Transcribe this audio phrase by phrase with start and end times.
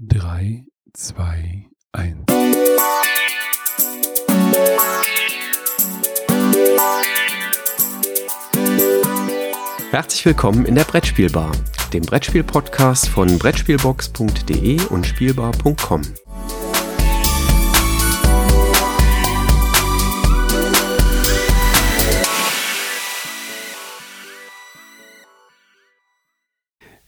[0.00, 2.14] 3, 2, 1.
[9.90, 11.50] Herzlich willkommen in der Brettspielbar,
[11.92, 16.02] dem Brettspiel-Podcast von Brettspielbox.de und Spielbar.com.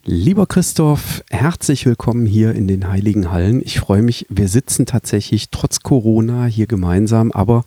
[0.06, 3.60] Lieber Christoph, herzlich willkommen hier in den Heiligen Hallen.
[3.62, 7.64] Ich freue mich, wir sitzen tatsächlich trotz Corona hier gemeinsam, aber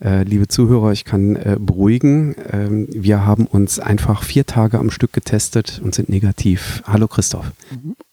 [0.00, 4.92] äh, liebe Zuhörer, ich kann äh, beruhigen, äh, wir haben uns einfach vier Tage am
[4.92, 6.80] Stück getestet und sind negativ.
[6.86, 7.50] Hallo Christoph.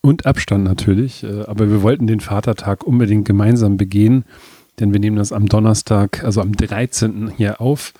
[0.02, 4.26] Und Abstand natürlich, äh, aber wir wollten den Vatertag unbedingt gemeinsam begehen,
[4.80, 7.34] denn wir nehmen das am Donnerstag, also am 13.
[7.38, 7.94] hier auf.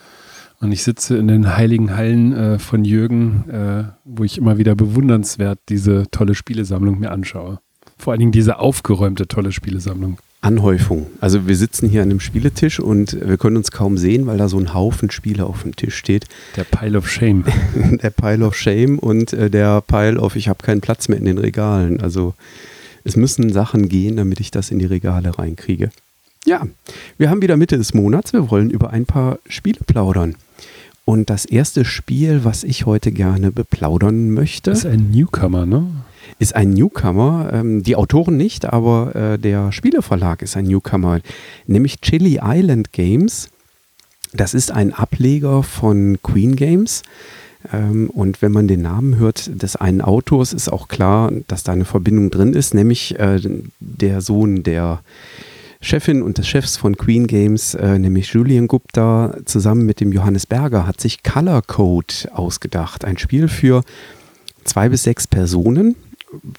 [0.62, 4.76] Und ich sitze in den heiligen Hallen äh, von Jürgen, äh, wo ich immer wieder
[4.76, 7.60] bewundernswert diese tolle Spielesammlung mir anschaue.
[7.98, 10.20] Vor allen Dingen diese aufgeräumte tolle Spielesammlung.
[10.42, 11.08] Anhäufung.
[11.20, 14.50] Also wir sitzen hier an einem Spieletisch und wir können uns kaum sehen, weil da
[14.50, 16.26] so ein Haufen Spiele auf dem Tisch steht.
[16.56, 17.44] Der Pile of Shame.
[18.04, 21.26] der Pile of Shame und äh, der Pile of ich habe keinen Platz mehr in
[21.26, 22.02] den Regalen.
[22.02, 22.36] Also
[23.04, 25.90] es müssen Sachen gehen, damit ich das in die Regale reinkriege.
[26.46, 26.66] Ja,
[27.20, 28.34] wir haben wieder Mitte des Monats.
[28.34, 30.36] Wir wollen über ein paar Spiele plaudern.
[31.06, 35.88] Und das erste Spiel, was ich heute gerne beplaudern möchte, ist ein Newcomer, ne?
[36.40, 37.50] Ist ein Newcomer.
[37.52, 41.20] Ähm, die Autoren nicht, aber äh, der Spieleverlag ist ein Newcomer,
[41.68, 43.50] nämlich Chili Island Games.
[44.34, 47.04] Das ist ein Ableger von Queen Games.
[47.74, 51.74] Ähm, und wenn man den Namen hört des einen Autors, ist auch klar, dass da
[51.74, 53.40] eine Verbindung drin ist, nämlich äh,
[53.80, 55.02] der Sohn der
[55.82, 60.46] Chefin und des Chefs von Queen Games, äh, nämlich Julian Gupta, zusammen mit dem Johannes
[60.46, 63.04] Berger, hat sich Color Code ausgedacht.
[63.04, 63.84] Ein Spiel für
[64.64, 65.96] zwei bis sechs Personen,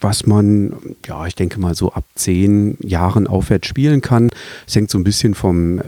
[0.00, 0.74] was man,
[1.06, 4.30] ja, ich denke mal so ab zehn Jahren aufwärts spielen kann.
[4.66, 5.82] Es hängt so ein bisschen vom, äh,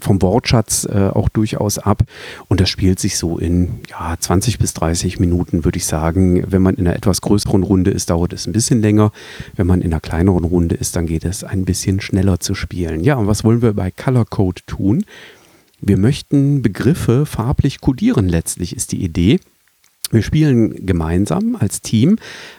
[0.00, 2.02] vom Wortschatz äh, auch durchaus ab.
[2.48, 6.44] Und das spielt sich so in ja, 20 bis 30 Minuten, würde ich sagen.
[6.50, 9.12] Wenn man in einer etwas größeren Runde ist, dauert es ein bisschen länger.
[9.54, 13.04] Wenn man in einer kleineren Runde ist, dann geht es ein bisschen schneller zu spielen.
[13.04, 15.04] Ja, und was wollen wir bei Color Code tun?
[15.80, 19.38] Wir möchten Begriffe farblich kodieren, letztlich ist die Idee.
[20.10, 22.18] Wir spielen gemeinsam als Team,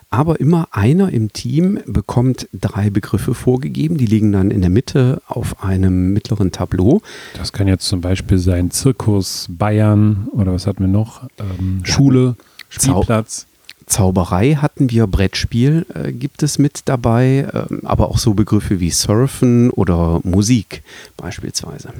[0.10, 3.98] aber immer einer im Team bekommt drei Begriffe vorgegeben.
[3.98, 7.02] Die liegen dann in der Mitte auf einem mittleren Tableau.
[7.38, 11.28] Das kann jetzt zum Beispiel sein Zirkus, Bayern oder was hatten wir noch?
[11.40, 12.36] Ähm, Schule,
[12.70, 13.46] Spielplatz.
[13.86, 18.90] Zauberei hatten wir, Brettspiel äh, gibt es mit dabei, äh, aber auch so Begriffe wie
[18.90, 20.82] Surfen oder Musik
[21.18, 21.94] beispielsweise.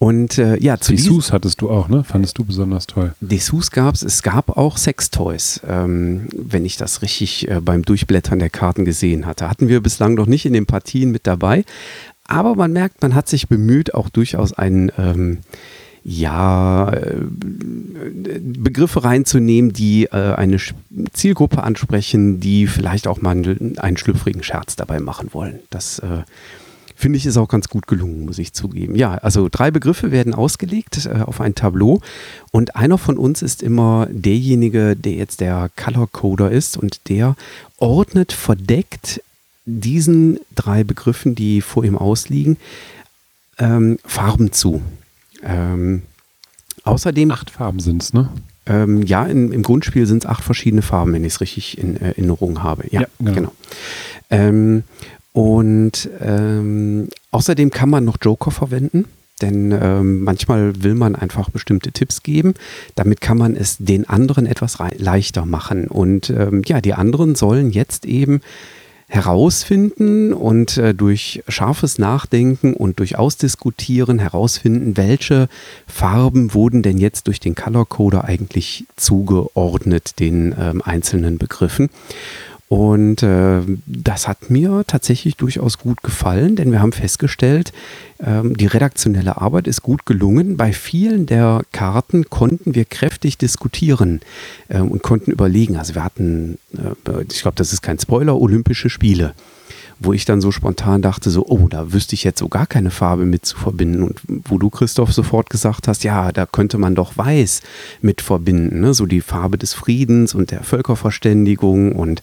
[0.00, 2.04] Und äh, ja, zu Dessous hattest du auch, ne?
[2.04, 3.14] Fandest du besonders toll.
[3.20, 4.02] Dessous gab es.
[4.02, 9.26] Es gab auch Sextoys, ähm, wenn ich das richtig äh, beim Durchblättern der Karten gesehen
[9.26, 9.50] hatte.
[9.50, 11.64] Hatten wir bislang noch nicht in den Partien mit dabei.
[12.28, 15.38] Aber man merkt, man hat sich bemüht, auch durchaus einen ähm,
[16.04, 17.16] ja, äh,
[18.40, 20.58] Begriffe reinzunehmen, die äh, eine
[21.12, 25.58] Zielgruppe ansprechen, die vielleicht auch mal einen schlüpfrigen Scherz dabei machen wollen.
[25.70, 26.22] Das äh,
[26.98, 28.96] finde ich, ist auch ganz gut gelungen, muss ich zugeben.
[28.96, 32.00] Ja, also drei Begriffe werden ausgelegt äh, auf ein Tableau
[32.50, 37.36] und einer von uns ist immer derjenige, der jetzt der Color Coder ist und der
[37.78, 39.22] ordnet verdeckt
[39.64, 42.56] diesen drei Begriffen, die vor ihm ausliegen,
[43.58, 44.82] ähm, Farben zu.
[45.44, 46.02] Ähm,
[46.82, 47.30] außerdem.
[47.30, 48.28] Acht Farben sind es, ne?
[48.66, 51.96] Ähm, ja, in, im Grundspiel sind es acht verschiedene Farben, wenn ich es richtig in
[51.96, 52.84] Erinnerung habe.
[52.90, 53.52] Ja, ja genau.
[54.30, 54.82] genau.
[55.38, 59.04] Und ähm, außerdem kann man noch Joker verwenden.
[59.40, 62.54] Denn ähm, manchmal will man einfach bestimmte Tipps geben.
[62.96, 65.86] Damit kann man es den anderen etwas leichter machen.
[65.86, 68.40] Und ähm, ja, die anderen sollen jetzt eben
[69.06, 75.48] herausfinden und äh, durch scharfes Nachdenken und durch Ausdiskutieren herausfinden, welche
[75.86, 81.90] Farben wurden denn jetzt durch den Color Coder eigentlich zugeordnet den ähm, einzelnen Begriffen.
[82.68, 87.72] Und äh, das hat mir tatsächlich durchaus gut gefallen, denn wir haben festgestellt,
[88.20, 90.58] ähm, die redaktionelle Arbeit ist gut gelungen.
[90.58, 94.20] Bei vielen der Karten konnten wir kräftig diskutieren
[94.68, 95.76] äh, und konnten überlegen.
[95.76, 99.34] Also wir hatten, äh, ich glaube, das ist kein Spoiler, Olympische Spiele
[100.00, 102.90] wo ich dann so spontan dachte, so, oh, da wüsste ich jetzt so gar keine
[102.90, 104.02] Farbe mit zu verbinden.
[104.02, 107.62] Und wo du, Christoph, sofort gesagt hast, ja, da könnte man doch Weiß
[108.00, 108.94] mit verbinden, ne?
[108.94, 111.92] so die Farbe des Friedens und der Völkerverständigung.
[111.92, 112.22] Und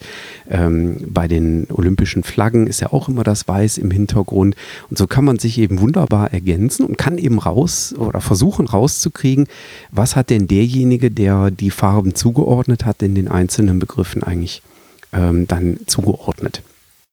[0.49, 4.55] ähm, bei den olympischen Flaggen ist ja auch immer das Weiß im Hintergrund.
[4.89, 9.47] Und so kann man sich eben wunderbar ergänzen und kann eben raus oder versuchen rauszukriegen,
[9.91, 14.61] was hat denn derjenige, der die Farben zugeordnet hat, in den einzelnen Begriffen eigentlich
[15.11, 16.61] ähm, dann zugeordnet.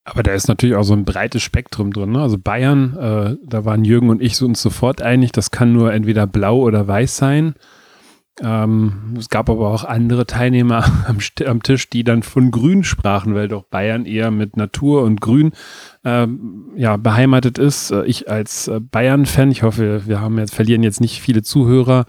[0.04, 2.12] Aber da ist natürlich auch so ein breites Spektrum drin.
[2.12, 2.20] Ne?
[2.20, 6.26] Also Bayern, äh, da waren Jürgen und ich uns sofort einig, das kann nur entweder
[6.26, 7.54] blau oder weiß sein.
[8.40, 13.34] Ähm, es gab aber auch andere Teilnehmer am, am, Tisch, die dann von Grün sprachen,
[13.34, 15.52] weil doch Bayern eher mit Natur und Grün
[16.04, 17.90] ähm, ja, beheimatet ist.
[17.90, 22.06] Äh, ich als äh, Bayern-Fan, ich hoffe, wir haben jetzt, verlieren jetzt nicht viele Zuhörer,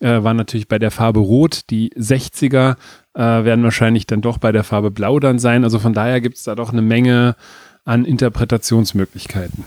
[0.00, 1.68] äh, war natürlich bei der Farbe Rot.
[1.68, 2.76] Die 60er
[3.14, 5.62] äh, werden wahrscheinlich dann doch bei der Farbe Blau dann sein.
[5.62, 7.36] Also von daher gibt es da doch eine Menge
[7.84, 9.64] an Interpretationsmöglichkeiten.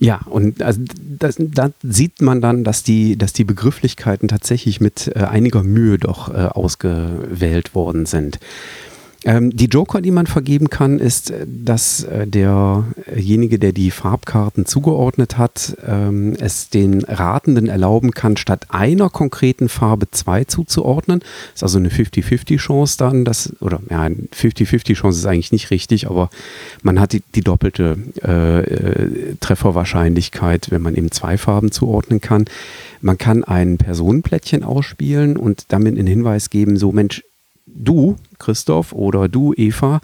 [0.00, 0.80] Ja, und also
[1.18, 5.98] das, da sieht man dann, dass die, dass die Begrifflichkeiten tatsächlich mit äh, einiger Mühe
[5.98, 8.38] doch äh, ausgewählt worden sind.
[9.24, 14.64] Ähm, die Joker, die man vergeben kann, ist, äh, dass äh, derjenige, der die Farbkarten
[14.64, 21.24] zugeordnet hat, ähm, es den Ratenden erlauben kann, statt einer konkreten Farbe zwei zuzuordnen.
[21.52, 26.30] Ist also eine 50-50-Chance dann, dass, oder ja, 50-50-Chance ist eigentlich nicht richtig, aber
[26.82, 32.44] man hat die, die doppelte äh, äh, Trefferwahrscheinlichkeit, wenn man eben zwei Farben zuordnen kann.
[33.00, 37.24] Man kann ein Personenplättchen ausspielen und damit einen Hinweis geben, so Mensch,
[37.74, 40.00] du, Christoph, oder du, Eva,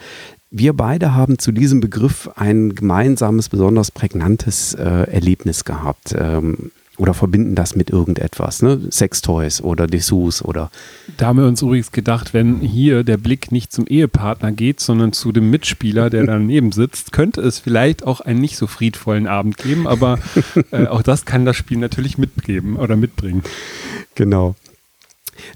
[0.51, 6.15] wir beide haben zu diesem Begriff ein gemeinsames, besonders prägnantes äh, Erlebnis gehabt.
[6.17, 8.81] Ähm, oder verbinden das mit irgendetwas, ne?
[8.89, 10.71] Sextoys oder Dessous oder.
[11.17, 15.13] Da haben wir uns übrigens gedacht, wenn hier der Blick nicht zum Ehepartner geht, sondern
[15.13, 19.59] zu dem Mitspieler, der daneben sitzt, könnte es vielleicht auch einen nicht so friedvollen Abend
[19.59, 20.21] geben, aber
[20.71, 23.43] äh, auch das kann das Spiel natürlich mitgeben oder mitbringen.
[24.15, 24.55] Genau.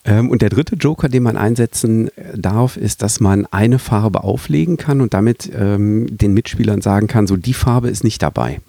[0.04, 4.25] Ähm, und der dritte Joker, den man einsetzen äh, darf, ist, dass man eine Farbe
[4.25, 8.60] auflegen kann und damit ähm, den Mitspielern sagen kann, so die Farbe ist nicht dabei.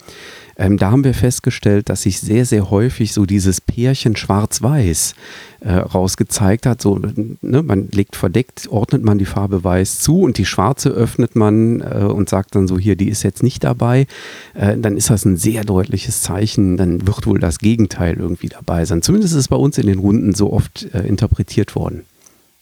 [0.59, 5.15] Ähm, da haben wir festgestellt, dass sich sehr, sehr häufig so dieses Pärchen Schwarz-Weiß
[5.61, 6.81] äh, rausgezeigt hat.
[6.81, 11.37] So, ne, man legt verdeckt, ordnet man die Farbe Weiß zu und die schwarze öffnet
[11.37, 14.05] man äh, und sagt dann so, hier, die ist jetzt nicht dabei.
[14.53, 16.75] Äh, dann ist das ein sehr deutliches Zeichen.
[16.75, 19.01] Dann wird wohl das Gegenteil irgendwie dabei sein.
[19.01, 22.03] Zumindest ist es bei uns in den Runden so oft äh, interpretiert worden.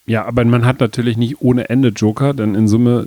[0.07, 3.05] Ja, aber man hat natürlich nicht ohne Ende Joker, denn in Summe,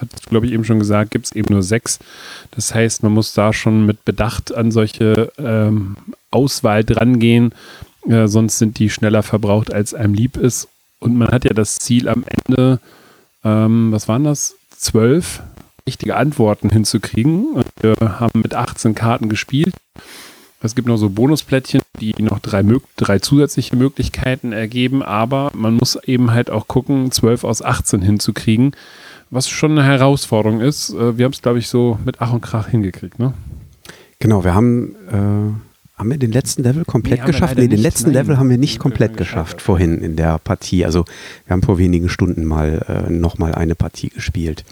[0.00, 2.00] hat glaube ich eben schon gesagt, gibt es eben nur sechs.
[2.50, 5.96] Das heißt, man muss da schon mit Bedacht an solche ähm,
[6.32, 7.54] Auswahl drangehen,
[8.08, 10.66] äh, sonst sind die schneller verbraucht, als einem lieb ist.
[10.98, 12.80] Und man hat ja das Ziel am Ende,
[13.44, 14.56] ähm, was waren das?
[14.76, 15.42] Zwölf
[15.86, 17.54] richtige Antworten hinzukriegen.
[17.54, 19.74] Und wir haben mit 18 Karten gespielt.
[20.64, 22.64] Es gibt noch so Bonusplättchen, die noch drei,
[22.96, 28.76] drei zusätzliche Möglichkeiten ergeben, aber man muss eben halt auch gucken, 12 aus 18 hinzukriegen,
[29.30, 30.90] was schon eine Herausforderung ist.
[30.90, 33.34] Äh, wir haben es, glaube ich, so mit Ach und Krach hingekriegt, ne?
[34.20, 35.71] Genau, wir haben, äh,
[36.02, 37.54] haben wir den letzten Level komplett nee, geschafft?
[37.54, 40.84] Nee, den nicht, letzten nein, Level haben wir nicht komplett geschafft vorhin in der Partie.
[40.84, 41.04] Also
[41.46, 44.64] wir haben vor wenigen Stunden mal äh, nochmal eine Partie gespielt.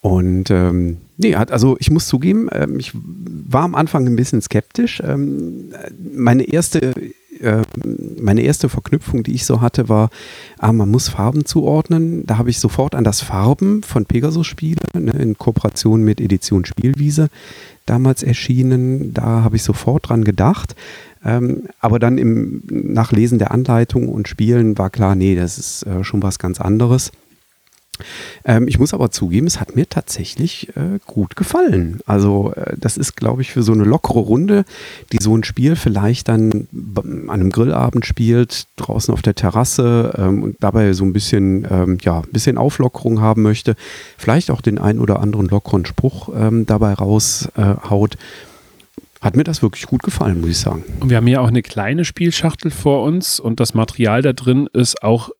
[0.00, 5.00] Und ähm, nee, also ich muss zugeben, ähm, ich war am Anfang ein bisschen skeptisch.
[5.06, 5.72] Ähm,
[6.12, 6.92] meine erste
[7.40, 7.62] äh,
[8.20, 10.10] meine erste Verknüpfung, die ich so hatte, war,
[10.58, 12.26] ah, man muss Farben zuordnen.
[12.26, 16.64] Da habe ich sofort an das Farben von Pegasus Spiele ne, in Kooperation mit Edition
[16.64, 17.28] Spielwiese
[17.86, 19.14] damals erschienen.
[19.14, 20.74] Da habe ich sofort dran gedacht.
[21.24, 26.04] Ähm, aber dann im Nachlesen der Anleitung und Spielen war klar, nee, das ist äh,
[26.04, 27.10] schon was ganz anderes.
[28.44, 32.00] Ähm, ich muss aber zugeben, es hat mir tatsächlich äh, gut gefallen.
[32.06, 34.64] Also äh, das ist, glaube ich, für so eine lockere Runde,
[35.12, 40.42] die so ein Spiel vielleicht dann an einem Grillabend spielt, draußen auf der Terrasse ähm,
[40.42, 43.76] und dabei so ein bisschen, ähm, ja, ein bisschen Auflockerung haben möchte,
[44.16, 48.14] vielleicht auch den einen oder anderen lockeren Spruch ähm, dabei raushaut.
[48.14, 48.18] Äh,
[49.20, 50.84] hat mir das wirklich gut gefallen, muss ich sagen.
[51.00, 54.68] Und wir haben hier auch eine kleine Spielschachtel vor uns und das Material da drin
[54.72, 55.30] ist auch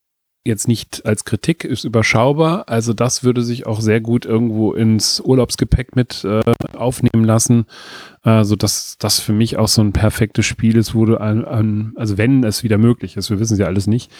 [0.44, 2.68] jetzt nicht als Kritik, ist überschaubar.
[2.68, 6.40] Also das würde sich auch sehr gut irgendwo ins Urlaubsgepäck mit äh,
[6.74, 7.66] aufnehmen lassen,
[8.24, 11.92] äh, sodass das für mich auch so ein perfektes Spiel ist, wo du an, an
[11.96, 14.10] also wenn es wieder möglich ist, wir wissen es ja alles nicht,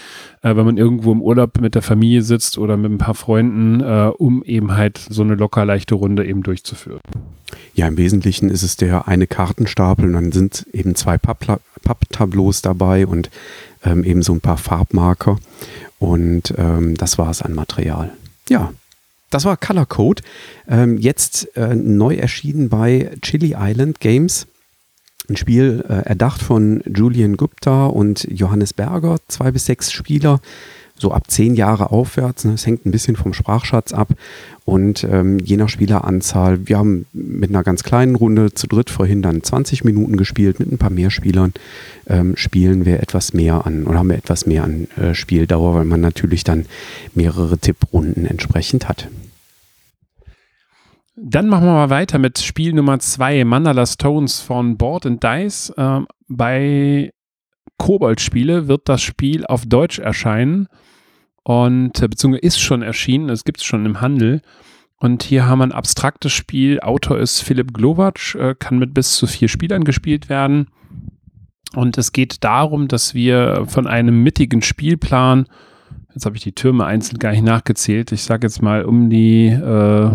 [0.43, 3.81] äh, wenn man irgendwo im Urlaub mit der Familie sitzt oder mit ein paar Freunden,
[3.81, 7.01] äh, um eben halt so eine locker leichte Runde eben durchzuführen.
[7.75, 13.07] Ja, im Wesentlichen ist es der eine Kartenstapel und dann sind eben zwei Papptableaus dabei
[13.07, 13.31] und
[13.85, 15.39] ähm, eben so ein paar Farbmarker.
[15.99, 18.13] Und ähm, das war es an Material.
[18.49, 18.73] Ja,
[19.31, 20.23] das war Color Code.
[20.69, 24.47] Ähm, jetzt äh, neu erschienen bei Chili Island Games.
[25.29, 30.41] Ein Spiel äh, erdacht von Julian Gupta und Johannes Berger, zwei bis sechs Spieler
[31.01, 32.45] so ab zehn Jahre aufwärts.
[32.45, 32.55] Ne?
[32.55, 34.09] Es hängt ein bisschen vom Sprachschatz ab
[34.69, 36.69] und ähm, je nach Spieleranzahl.
[36.69, 40.61] Wir haben mit einer ganz kleinen Runde zu dritt vorhin dann 20 Minuten gespielt.
[40.61, 41.55] Mit ein paar mehr Spielern
[42.07, 45.87] ähm, spielen wir etwas mehr an oder haben wir etwas mehr an äh, Spieldauer, weil
[45.87, 46.67] man natürlich dann
[47.15, 49.09] mehrere Tipprunden entsprechend hat.
[51.17, 55.73] Dann machen wir mal weiter mit Spiel Nummer 2, Mandala Stones von Board and Dice.
[55.79, 57.11] Ähm, bei
[57.79, 60.69] Kobold-Spiele wird das Spiel auf Deutsch erscheinen
[61.49, 64.43] und äh, beziehungsweise ist schon erschienen, es gibt es schon im Handel.
[64.99, 66.79] Und hier haben wir ein abstraktes Spiel.
[66.81, 70.67] Autor ist Philipp Glowacz, äh, kann mit bis zu vier Spielern gespielt werden.
[71.75, 75.47] Und es geht darum, dass wir von einem mittigen Spielplan,
[76.13, 79.47] jetzt habe ich die Türme einzeln gar nicht nachgezählt, ich sage jetzt mal um die,
[79.47, 80.11] äh,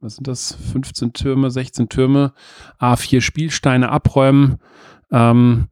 [0.00, 2.32] was sind das, 15 Türme, 16 Türme,
[2.80, 4.56] A4 Spielsteine abräumen,
[5.12, 5.68] ähm,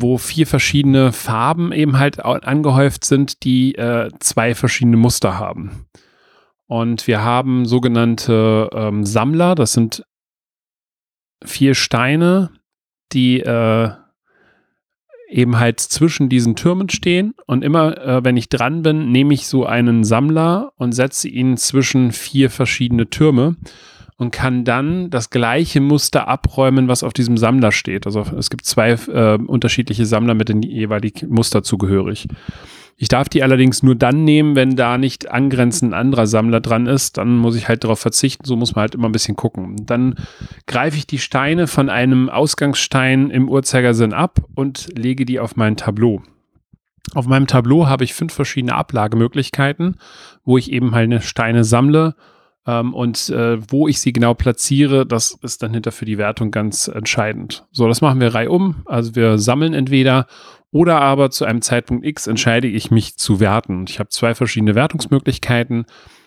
[0.00, 5.86] wo vier verschiedene Farben eben halt angehäuft sind, die äh, zwei verschiedene Muster haben.
[6.66, 10.04] Und wir haben sogenannte ähm, Sammler, das sind
[11.44, 12.50] vier Steine,
[13.12, 13.90] die äh,
[15.28, 17.34] eben halt zwischen diesen Türmen stehen.
[17.46, 21.56] Und immer, äh, wenn ich dran bin, nehme ich so einen Sammler und setze ihn
[21.56, 23.56] zwischen vier verschiedene Türme
[24.18, 28.04] und kann dann das gleiche Muster abräumen, was auf diesem Sammler steht.
[28.04, 32.26] Also es gibt zwei äh, unterschiedliche Sammler mit den jeweiligen Muster zugehörig.
[32.96, 36.86] Ich darf die allerdings nur dann nehmen, wenn da nicht angrenzend ein anderer Sammler dran
[36.88, 37.16] ist.
[37.16, 38.44] Dann muss ich halt darauf verzichten.
[38.44, 39.86] So muss man halt immer ein bisschen gucken.
[39.86, 40.16] Dann
[40.66, 45.76] greife ich die Steine von einem Ausgangsstein im Uhrzeigersinn ab und lege die auf mein
[45.76, 46.22] Tableau.
[47.14, 49.96] Auf meinem Tableau habe ich fünf verschiedene Ablagemöglichkeiten,
[50.44, 52.16] wo ich eben halt eine Steine sammle
[52.68, 56.50] ähm, und äh, wo ich sie genau platziere, das ist dann hinter für die Wertung
[56.50, 57.64] ganz entscheidend.
[57.72, 58.82] So, das machen wir reihum.
[58.84, 60.26] Also wir sammeln entweder
[60.70, 63.86] oder aber zu einem Zeitpunkt X entscheide ich mich zu werten.
[63.88, 65.86] Ich habe zwei verschiedene Wertungsmöglichkeiten.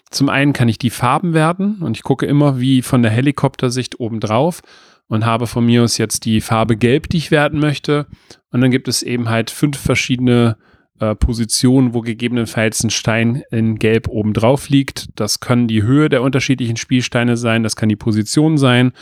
[0.10, 4.00] Zum einen kann ich die Farben werten und ich gucke immer wie von der Helikoptersicht
[4.00, 4.62] oben drauf
[5.08, 8.08] und habe von mir aus jetzt die Farbe Gelb, die ich werten möchte.
[8.50, 10.71] Und dann gibt es eben halt fünf verschiedene äh,
[11.20, 15.10] Position, wo gegebenenfalls ein Stein in Gelb oben drauf liegt.
[15.20, 18.94] Das kann die Höhe der unterschiedlichen Spielsteine sein, das kann die Position sein.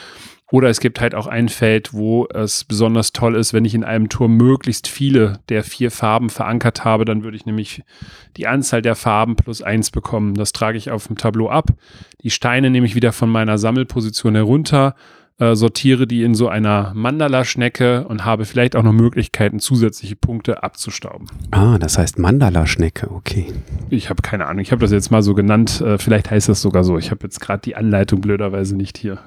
[0.52, 3.84] Oder es gibt halt auch ein Feld, wo es besonders toll ist, wenn ich in
[3.84, 7.84] einem Turm möglichst viele der vier Farben verankert habe, dann würde ich nämlich
[8.36, 10.34] die Anzahl der Farben plus eins bekommen.
[10.34, 11.68] Das trage ich auf dem Tableau ab.
[12.24, 14.96] Die Steine nehme ich wieder von meiner Sammelposition herunter
[15.40, 20.64] äh, sortiere die in so einer Mandala-Schnecke und habe vielleicht auch noch Möglichkeiten, zusätzliche Punkte
[20.64, 21.28] abzustauben.
[21.52, 23.48] Ah, das heißt Mandala-Schnecke, okay.
[23.90, 24.62] Ich habe keine Ahnung.
[24.62, 25.82] Ich habe das jetzt mal so genannt.
[25.82, 26.98] Äh, vielleicht heißt das sogar so.
[26.98, 29.20] Ich habe jetzt gerade die Anleitung blöderweise nicht hier.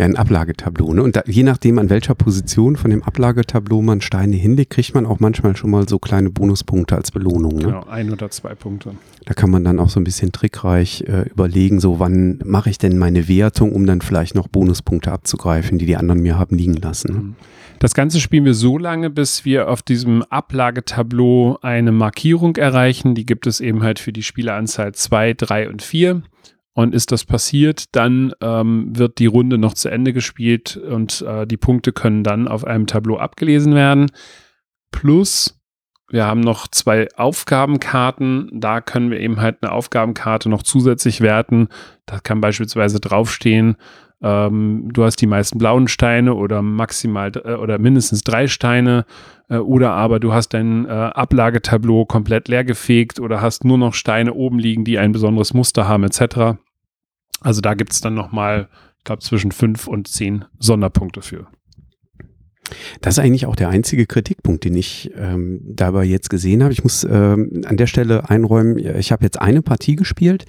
[0.00, 0.94] Ja, ein Ablagetableau.
[0.94, 1.02] Ne?
[1.02, 5.04] Und da, je nachdem, an welcher Position von dem Ablagetableau man Steine hinlegt, kriegt man
[5.04, 7.56] auch manchmal schon mal so kleine Bonuspunkte als Belohnung.
[7.56, 7.64] Ne?
[7.64, 8.92] Genau, ein oder zwei Punkte.
[9.26, 12.78] Da kann man dann auch so ein bisschen trickreich äh, überlegen, so wann mache ich
[12.78, 16.76] denn meine Wertung, um dann vielleicht noch Bonuspunkte abzugreifen, die die anderen mir haben liegen
[16.76, 17.12] lassen.
[17.12, 17.18] Ne?
[17.18, 17.36] Mhm.
[17.78, 23.14] Das Ganze spielen wir so lange, bis wir auf diesem Ablagetableau eine Markierung erreichen.
[23.14, 26.22] Die gibt es eben halt für die Spieleranzahl 2, 3 und 4.
[26.80, 31.46] Und ist das passiert, dann ähm, wird die Runde noch zu Ende gespielt und äh,
[31.46, 34.06] die Punkte können dann auf einem Tableau abgelesen werden.
[34.90, 35.60] Plus,
[36.08, 38.48] wir haben noch zwei Aufgabenkarten.
[38.54, 41.68] Da können wir eben halt eine Aufgabenkarte noch zusätzlich werten.
[42.06, 43.76] Da kann beispielsweise draufstehen,
[44.22, 49.04] ähm, du hast die meisten blauen Steine oder maximal äh, oder mindestens drei Steine
[49.50, 54.32] äh, oder aber du hast dein äh, Ablagetableau komplett leergefegt oder hast nur noch Steine
[54.32, 56.58] oben liegen, die ein besonderes Muster haben etc.
[57.40, 58.68] Also da gibt es dann nochmal,
[58.98, 61.48] ich glaube, zwischen fünf und zehn Sonderpunkte für.
[63.00, 66.72] Das ist eigentlich auch der einzige Kritikpunkt, den ich ähm, dabei jetzt gesehen habe.
[66.72, 70.44] Ich muss ähm, an der Stelle einräumen, ich habe jetzt eine Partie gespielt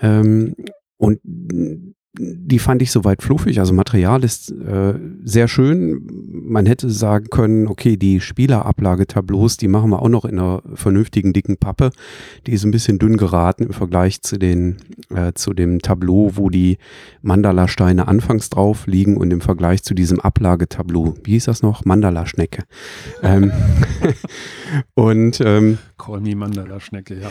[0.00, 0.54] ähm,
[0.98, 1.20] und
[2.18, 3.60] die fand ich soweit fluffig.
[3.60, 4.94] Also Material ist äh,
[5.24, 6.06] sehr schön.
[6.30, 11.32] Man hätte sagen können, okay, die Spielerablage-Tableaus, die machen wir auch noch in einer vernünftigen
[11.32, 11.90] dicken Pappe.
[12.46, 14.76] Die ist ein bisschen dünn geraten im Vergleich zu den
[15.14, 16.78] äh, zu dem Tableau, wo die
[17.22, 21.16] Mandala-Steine anfangs drauf liegen und im Vergleich zu diesem Ablagetableau.
[21.24, 21.84] Wie hieß das noch?
[21.84, 22.64] Mandala-Schnecke.
[23.22, 23.52] ähm,
[24.94, 27.28] und ähm, Call me Mandala-Schnecke, ja.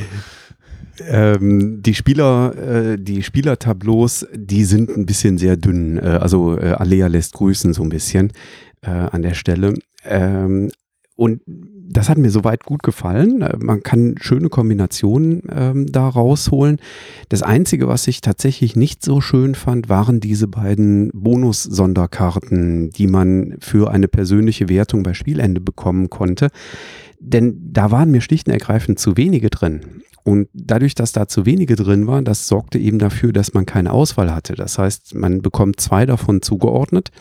[1.08, 5.98] Ähm, die Spieler, äh, die Spielertableaus, die sind ein bisschen sehr dünn.
[5.98, 8.32] Äh, also äh, Alea lässt grüßen so ein bisschen
[8.82, 9.74] äh, an der Stelle.
[10.04, 10.72] Ähm,
[11.16, 13.42] und das hat mir soweit gut gefallen.
[13.42, 16.78] Äh, man kann schöne Kombinationen ähm, da rausholen.
[17.30, 23.56] Das Einzige, was ich tatsächlich nicht so schön fand, waren diese beiden Bonus-Sonderkarten, die man
[23.60, 26.50] für eine persönliche Wertung bei Spielende bekommen konnte.
[27.20, 29.82] Denn da waren mir schlicht und ergreifend zu wenige drin.
[30.24, 33.92] Und dadurch, dass da zu wenige drin waren, das sorgte eben dafür, dass man keine
[33.92, 34.56] Auswahl hatte.
[34.56, 37.12] Das heißt, man bekommt zwei davon zugeordnet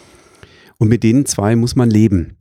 [0.78, 2.36] und mit denen zwei muss man leben.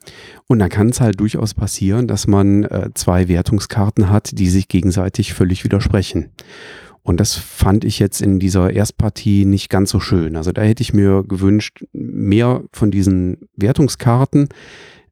[0.48, 4.68] Und dann kann es halt durchaus passieren, dass man äh, zwei Wertungskarten hat, die sich
[4.68, 6.32] gegenseitig völlig widersprechen.
[7.04, 10.38] Und das fand ich jetzt in dieser Erstpartie nicht ganz so schön.
[10.38, 14.48] Also da hätte ich mir gewünscht, mehr von diesen Wertungskarten,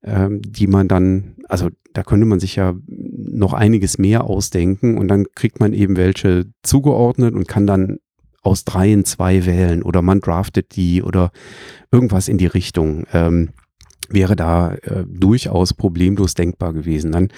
[0.04, 5.10] ähm, die man dann, also da könnte man sich ja noch einiges mehr ausdenken und
[5.10, 7.98] dann kriegt man eben welche zugeordnet und kann dann
[8.42, 11.32] aus drei in zwei wählen oder man draftet die oder
[11.92, 13.06] irgendwas in die Richtung.
[13.14, 13.50] Ähm,
[14.10, 17.12] wäre da äh, durchaus problemlos denkbar gewesen.
[17.12, 17.30] Dann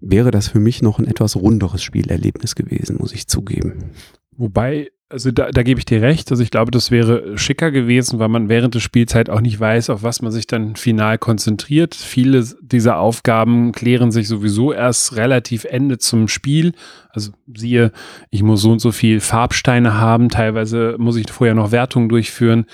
[0.00, 3.90] wäre das für mich noch ein etwas runderes Spielerlebnis gewesen, muss ich zugeben.
[4.36, 6.30] Wobei, also da, da gebe ich dir recht.
[6.30, 9.90] Also ich glaube, das wäre schicker gewesen, weil man während der Spielzeit auch nicht weiß,
[9.90, 11.94] auf was man sich dann final konzentriert.
[11.94, 16.72] Viele dieser Aufgaben klären sich sowieso erst relativ Ende zum Spiel.
[17.10, 17.92] Also siehe,
[18.30, 20.30] ich muss so und so viel Farbsteine haben.
[20.30, 22.66] Teilweise muss ich vorher noch Wertungen durchführen.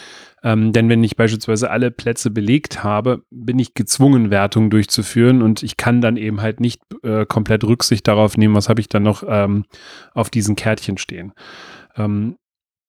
[0.44, 5.64] Ähm, denn wenn ich beispielsweise alle Plätze belegt habe, bin ich gezwungen, Wertungen durchzuführen und
[5.64, 9.02] ich kann dann eben halt nicht äh, komplett Rücksicht darauf nehmen, was habe ich dann
[9.02, 9.64] noch ähm,
[10.14, 11.32] auf diesen Kärtchen stehen.
[11.98, 12.36] Ähm,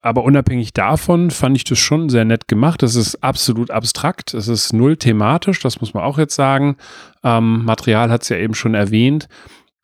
[0.01, 2.83] aber unabhängig davon fand ich das schon sehr nett gemacht.
[2.83, 4.33] Es ist absolut abstrakt.
[4.33, 6.77] Es ist null thematisch, das muss man auch jetzt sagen.
[7.23, 9.27] Ähm, Material hat es ja eben schon erwähnt.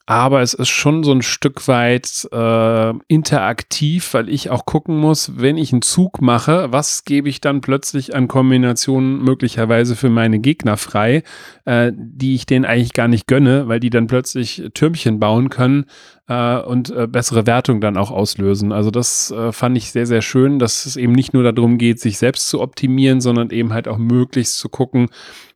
[0.08, 5.32] Aber es ist schon so ein Stück weit äh, interaktiv, weil ich auch gucken muss,
[5.38, 10.38] wenn ich einen Zug mache, was gebe ich dann plötzlich an Kombinationen möglicherweise für meine
[10.38, 11.24] Gegner frei,
[11.66, 15.86] äh, die ich denen eigentlich gar nicht gönne, weil die dann plötzlich Türmchen bauen können
[16.28, 18.72] äh, und äh, bessere Wertung dann auch auslösen.
[18.72, 22.00] Also das äh, fand ich sehr, sehr schön, dass es eben nicht nur darum geht,
[22.00, 25.10] sich selbst zu optimieren, sondern eben halt auch möglichst zu gucken,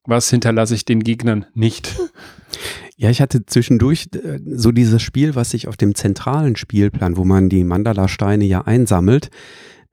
[0.05, 1.95] was hinterlasse ich den Gegnern nicht.
[2.99, 7.23] Ja, ich hatte zwischendurch äh, so dieses Spiel, was sich auf dem zentralen Spielplan, wo
[7.23, 9.29] man die Mandala-Steine ja einsammelt,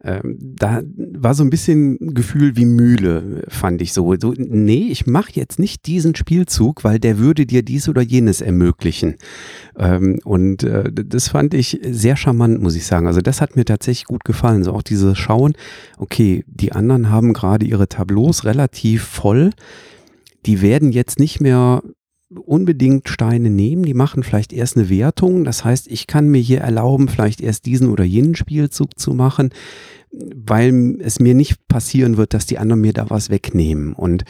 [0.03, 4.13] ähm, da war so ein bisschen Gefühl wie Mühle, fand ich so.
[4.21, 8.41] so nee, ich mache jetzt nicht diesen Spielzug, weil der würde dir dies oder jenes
[8.41, 9.15] ermöglichen.
[9.79, 13.07] Ähm, und äh, das fand ich sehr charmant, muss ich sagen.
[13.07, 14.65] Also das hat mir tatsächlich gut gefallen.
[14.65, 15.53] So auch dieses Schauen,
[15.97, 19.51] okay, die anderen haben gerade ihre Tableaus relativ voll.
[20.45, 21.83] Die werden jetzt nicht mehr
[22.29, 25.45] unbedingt Steine nehmen, die machen vielleicht erst eine Wertung.
[25.45, 29.51] Das heißt, ich kann mir hier erlauben, vielleicht erst diesen oder jenen Spielzug zu machen,
[30.11, 33.93] weil es mir nicht passieren wird, dass die anderen mir da was wegnehmen.
[33.93, 34.25] Und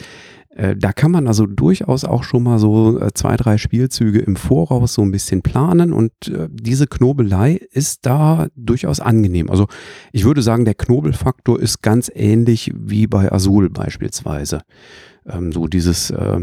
[0.57, 4.35] äh, da kann man also durchaus auch schon mal so äh, zwei, drei Spielzüge im
[4.35, 9.49] Voraus so ein bisschen planen und äh, diese Knobelei ist da durchaus angenehm.
[9.51, 9.67] Also
[10.11, 14.61] ich würde sagen, der Knobelfaktor ist ganz ähnlich wie bei Azul beispielsweise
[15.27, 16.39] ähm, so dieses äh,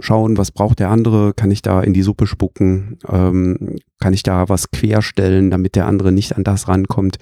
[0.00, 4.22] Schauen, was braucht der andere, kann ich da in die Suppe spucken, ähm, kann ich
[4.22, 7.16] da was querstellen, damit der andere nicht an das rankommt,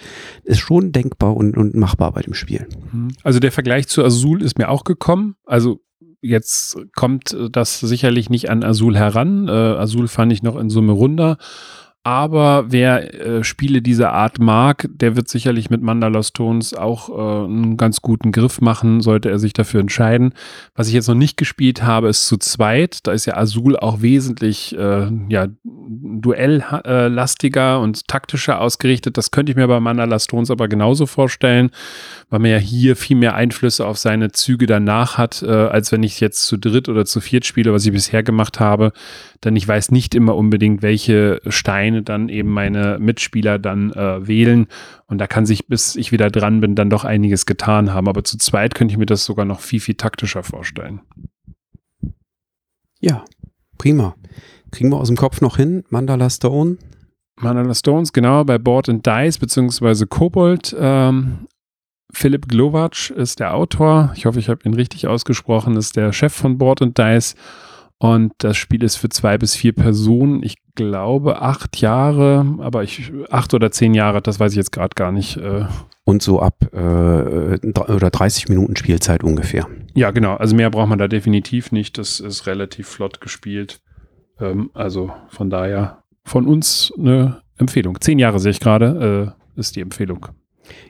[0.45, 2.67] ist schon denkbar und, und machbar bei dem Spiel.
[2.93, 3.09] Mhm.
[3.23, 5.37] Also der Vergleich zu Azul ist mir auch gekommen.
[5.45, 5.81] Also
[6.23, 9.49] jetzt kommt das sicherlich nicht an Azul heran.
[9.49, 11.39] Äh, Azul fand ich noch in Summe runder.
[12.03, 17.45] Aber wer äh, Spiele dieser Art mag, der wird sicherlich mit Mandala Stones auch äh,
[17.45, 20.33] einen ganz guten Griff machen, sollte er sich dafür entscheiden.
[20.75, 23.07] Was ich jetzt noch nicht gespielt habe, ist zu zweit.
[23.07, 29.19] Da ist ja Azul auch wesentlich äh, ja, duelllastiger und taktischer ausgerichtet.
[29.19, 31.69] Das könnte ich mir bei Mandala Stones aber genauso vorstellen,
[32.31, 36.03] weil man ja hier viel mehr Einflüsse auf seine Züge danach hat, äh, als wenn
[36.03, 38.95] ich jetzt zu dritt oder zu viert spiele, was ich bisher gemacht habe.
[39.45, 44.27] Denn ich weiß nicht immer unbedingt, welche Steine Vereine dann eben meine Mitspieler dann äh,
[44.27, 44.67] wählen.
[45.07, 48.09] Und da kann sich, bis ich wieder dran bin, dann doch einiges getan haben.
[48.09, 51.01] Aber zu zweit könnte ich mir das sogar noch viel, viel taktischer vorstellen.
[53.01, 53.25] Ja,
[53.79, 54.15] prima.
[54.71, 55.85] Kriegen wir aus dem Kopf noch hin?
[55.89, 56.79] Mandala Stone?
[57.41, 60.77] Mandala Stones, genau, bei Board and Dice beziehungsweise Kobold.
[60.79, 61.47] Ähm,
[62.13, 64.13] Philipp Glowacz ist der Autor.
[64.15, 65.77] Ich hoffe, ich habe ihn richtig ausgesprochen.
[65.77, 67.35] Ist der Chef von Board and Dice.
[67.99, 73.13] Und das Spiel ist für zwei bis vier Personen, ich glaube acht Jahre, aber ich
[73.31, 75.37] acht oder zehn Jahre, das weiß ich jetzt gerade gar nicht.
[75.37, 75.65] Äh.
[76.05, 79.69] Und so ab äh, oder 30 Minuten Spielzeit ungefähr.
[79.95, 80.35] Ja, genau.
[80.37, 81.99] Also mehr braucht man da definitiv nicht.
[81.99, 83.81] Das ist relativ flott gespielt.
[84.41, 88.01] Ähm, also von daher von uns eine Empfehlung.
[88.01, 90.27] Zehn Jahre sehe ich gerade, äh, ist die Empfehlung.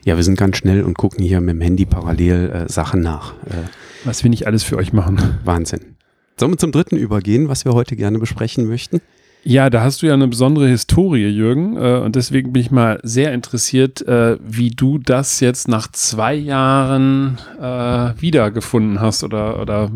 [0.05, 3.33] Ja, wir sind ganz schnell und gucken hier mit dem Handy parallel äh, Sachen nach.
[3.45, 3.67] Äh,
[4.03, 5.39] Was wir nicht alles für euch machen.
[5.43, 5.97] Wahnsinn.
[6.39, 9.01] Sollen wir zum dritten übergehen, was wir heute gerne besprechen möchten?
[9.43, 11.75] Ja, da hast du ja eine besondere Historie, Jürgen.
[11.75, 16.35] Äh, und deswegen bin ich mal sehr interessiert, äh, wie du das jetzt nach zwei
[16.35, 19.91] Jahren äh, wiedergefunden hast oder, oder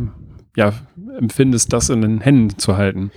[0.55, 0.73] ja,
[1.19, 3.11] empfindest, das in den Händen zu halten.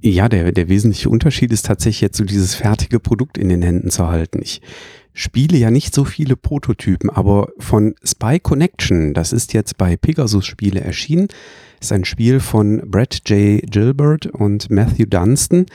[0.00, 3.90] Ja, der, der wesentliche Unterschied ist tatsächlich jetzt so dieses fertige Produkt in den Händen
[3.90, 4.40] zu halten.
[4.42, 4.60] Ich
[5.18, 10.46] spiele ja nicht so viele Prototypen, aber von Spy Connection, das ist jetzt bei Pegasus
[10.46, 11.26] Spiele erschienen,
[11.80, 13.60] ist ein Spiel von Brett J.
[13.68, 15.66] Gilbert und Matthew Dunstan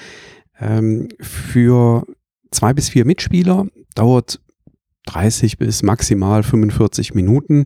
[0.61, 2.05] ähm, für
[2.51, 4.39] zwei bis vier Mitspieler, dauert
[5.07, 7.65] 30 bis maximal 45 Minuten.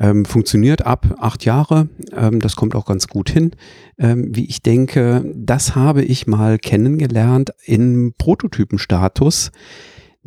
[0.00, 1.88] Ähm, funktioniert ab acht Jahre.
[2.12, 3.50] Ähm, das kommt auch ganz gut hin,
[3.98, 5.24] ähm, wie ich denke.
[5.34, 9.50] Das habe ich mal kennengelernt im Prototypenstatus,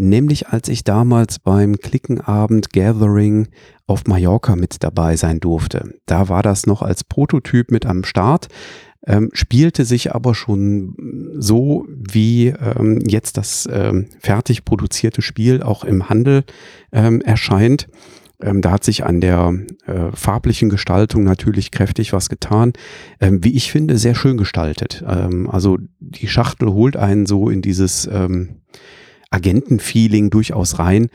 [0.01, 3.47] nämlich als ich damals beim Klickenabend Gathering
[3.87, 5.93] auf Mallorca mit dabei sein durfte.
[6.05, 8.47] Da war das noch als Prototyp mit am Start.
[9.05, 10.95] Ähm, spielte sich aber schon
[11.37, 16.43] so, wie ähm, jetzt das ähm, fertig produzierte Spiel auch im Handel
[16.91, 17.87] ähm, erscheint.
[18.41, 19.53] Ähm, da hat sich an der
[19.87, 22.73] äh, farblichen Gestaltung natürlich kräftig was getan.
[23.19, 25.03] Ähm, wie ich finde, sehr schön gestaltet.
[25.03, 28.07] Also die Schachtel holt einen so in dieses
[29.31, 31.09] Agentenfeeling durchaus rein.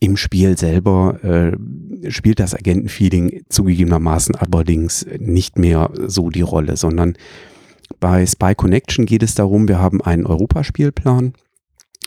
[0.00, 7.14] Im Spiel selber äh, spielt das Agentenfeeling zugegebenermaßen allerdings nicht mehr so die Rolle, sondern
[7.98, 11.34] bei Spy Connection geht es darum, wir haben einen Europaspielplan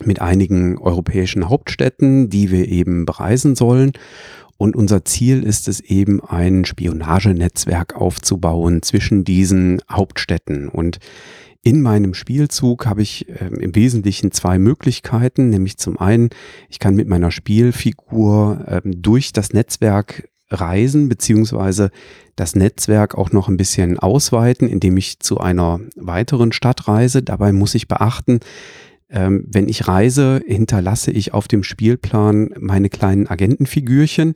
[0.03, 3.91] mit einigen europäischen Hauptstädten, die wir eben bereisen sollen.
[4.57, 10.69] Und unser Ziel ist es eben, ein Spionagenetzwerk aufzubauen zwischen diesen Hauptstädten.
[10.69, 10.99] Und
[11.63, 16.29] in meinem Spielzug habe ich äh, im Wesentlichen zwei Möglichkeiten, nämlich zum einen,
[16.69, 21.89] ich kann mit meiner Spielfigur äh, durch das Netzwerk reisen, beziehungsweise
[22.35, 27.23] das Netzwerk auch noch ein bisschen ausweiten, indem ich zu einer weiteren Stadt reise.
[27.23, 28.41] Dabei muss ich beachten,
[29.09, 34.33] ähm, wenn ich reise, hinterlasse ich auf dem Spielplan meine kleinen Agentenfigürchen.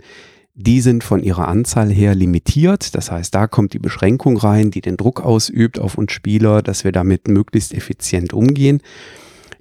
[0.59, 2.95] Die sind von ihrer Anzahl her limitiert.
[2.95, 6.83] Das heißt, da kommt die Beschränkung rein, die den Druck ausübt auf uns Spieler, dass
[6.83, 8.81] wir damit möglichst effizient umgehen.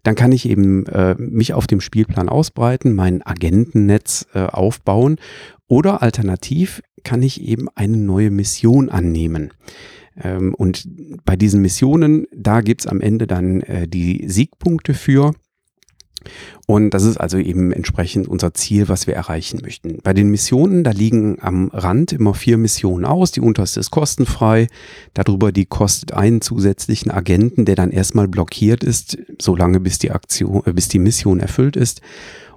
[0.05, 5.17] Dann kann ich eben äh, mich auf dem Spielplan ausbreiten, mein Agentennetz äh, aufbauen
[5.69, 9.51] oder alternativ kann ich eben eine neue Mission annehmen.
[10.19, 10.89] Ähm, und
[11.27, 15.35] bei diesen Missionen, da gibt's am Ende dann äh, die Siegpunkte für.
[16.67, 19.99] Und das ist also eben entsprechend unser Ziel, was wir erreichen möchten.
[20.03, 23.31] Bei den Missionen, da liegen am Rand immer vier Missionen aus.
[23.31, 24.67] Die unterste ist kostenfrei.
[25.15, 30.63] Darüber die kostet einen zusätzlichen Agenten, der dann erstmal blockiert ist, solange bis die Aktion,
[30.67, 32.01] äh, bis die Mission erfüllt ist.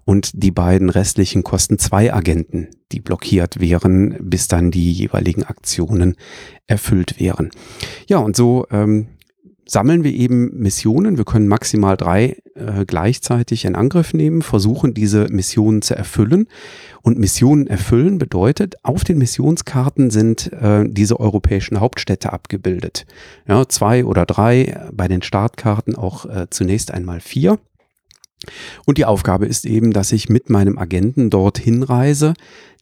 [0.06, 6.15] Und die beiden restlichen kosten zwei Agenten, die blockiert wären, bis dann die jeweiligen Aktionen
[6.65, 7.52] erfüllt wären.
[8.08, 9.06] Ja, und so ähm,
[9.69, 11.17] sammeln wir eben Missionen.
[11.17, 16.47] Wir können maximal drei äh, gleichzeitig in Angriff nehmen, versuchen diese Missionen zu erfüllen.
[17.01, 23.05] Und Missionen erfüllen bedeutet, auf den Missionskarten sind äh, diese europäischen Hauptstädte abgebildet.
[23.47, 27.60] Ja, zwei oder drei, bei den Startkarten auch äh, zunächst einmal vier.
[28.86, 32.34] Und die Aufgabe ist eben, dass ich mit meinem Agenten dorthin reise.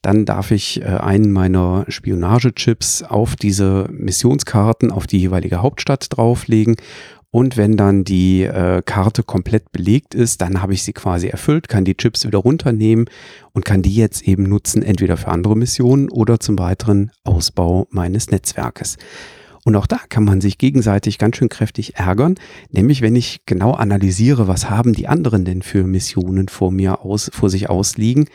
[0.01, 6.75] Dann darf ich äh, einen meiner Spionagechips auf diese Missionskarten, auf die jeweilige Hauptstadt drauflegen.
[7.29, 11.67] Und wenn dann die äh, Karte komplett belegt ist, dann habe ich sie quasi erfüllt,
[11.67, 13.05] kann die Chips wieder runternehmen
[13.51, 18.31] und kann die jetzt eben nutzen, entweder für andere Missionen oder zum weiteren Ausbau meines
[18.31, 18.97] Netzwerkes.
[19.67, 22.35] Und auch da kann man sich gegenseitig ganz schön kräftig ärgern,
[22.71, 27.29] nämlich wenn ich genau analysiere, was haben die anderen denn für Missionen vor mir aus,
[27.33, 28.29] vor sich ausliegen,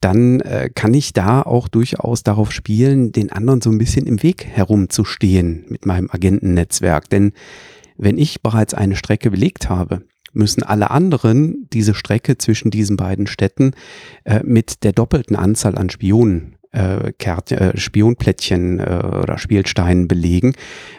[0.00, 4.22] dann äh, kann ich da auch durchaus darauf spielen, den anderen so ein bisschen im
[4.22, 7.10] Weg herumzustehen mit meinem Agentennetzwerk.
[7.10, 7.32] Denn
[7.96, 13.26] wenn ich bereits eine Strecke belegt habe, müssen alle anderen diese Strecke zwischen diesen beiden
[13.26, 13.72] Städten
[14.22, 20.54] äh, mit der doppelten Anzahl an Spionen äh, Kert, äh, Spionplättchen äh, oder Spielsteinen belegen.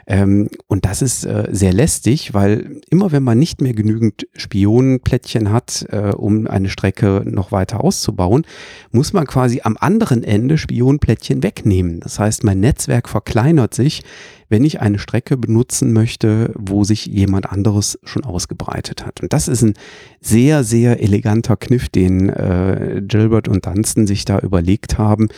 [0.08, 5.52] Ähm, und das ist äh, sehr lästig, weil immer wenn man nicht mehr genügend Spionplättchen
[5.52, 8.46] hat, äh, um eine Strecke noch weiter auszubauen,
[8.92, 12.00] muss man quasi am anderen Ende Spionplättchen wegnehmen.
[12.00, 14.04] Das heißt, mein Netzwerk verkleinert sich,
[14.50, 19.22] wenn ich eine Strecke benutzen möchte, wo sich jemand anderes schon ausgebreitet hat.
[19.22, 19.76] Und das ist ein
[20.20, 25.30] sehr, sehr eleganter Kniff, den äh, Gilbert und Dunstan sich da überlegt haben,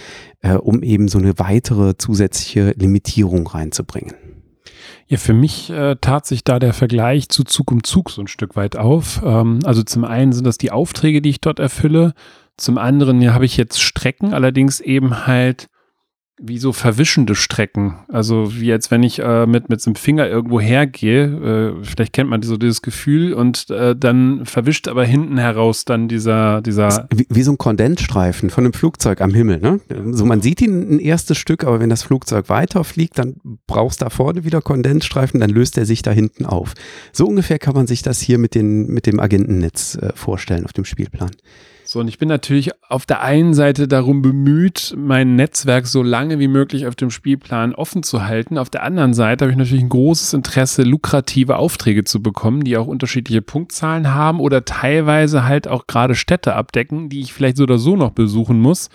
[0.42, 4.14] äh, um eben so eine weitere zusätzliche Limitierung reinzubringen.
[5.08, 8.28] Ja, für mich äh, tat sich da der Vergleich zu Zug um Zug so ein
[8.28, 9.22] Stück weit auf.
[9.26, 12.14] Ähm, also zum einen sind das die Aufträge, die ich dort erfülle.
[12.56, 15.68] Zum anderen ja, habe ich jetzt Strecken, allerdings eben halt
[16.44, 18.00] wie so verwischende Strecken.
[18.08, 21.76] Also wie als wenn ich äh, mit, mit so einem Finger irgendwo hergehe.
[21.80, 26.08] Äh, vielleicht kennt man so dieses Gefühl und äh, dann verwischt aber hinten heraus dann
[26.08, 27.08] dieser, dieser.
[27.14, 29.80] Wie, wie, so ein Kondensstreifen von einem Flugzeug am Himmel, ne?
[30.12, 33.36] So man sieht ihn ein erstes Stück, aber wenn das Flugzeug weiterfliegt, dann
[33.68, 36.74] brauchst du da vorne wieder Kondensstreifen, dann löst er sich da hinten auf.
[37.14, 40.74] So ungefähr kann man sich das hier mit, den, mit dem Agentennetz äh, vorstellen auf
[40.74, 41.32] dem Spielplan.
[41.92, 46.40] So, und ich bin natürlich auf der einen Seite darum bemüht, mein Netzwerk so lange
[46.40, 48.58] wie möglich auf dem Spielplan offen zu halten.
[48.58, 52.78] Auf der anderen Seite habe ich natürlich ein großes Interesse, lukrative Aufträge zu bekommen, die
[52.78, 57.64] auch unterschiedliche Punktzahlen haben oder teilweise halt auch gerade Städte abdecken, die ich vielleicht so
[57.64, 58.90] oder so noch besuchen muss.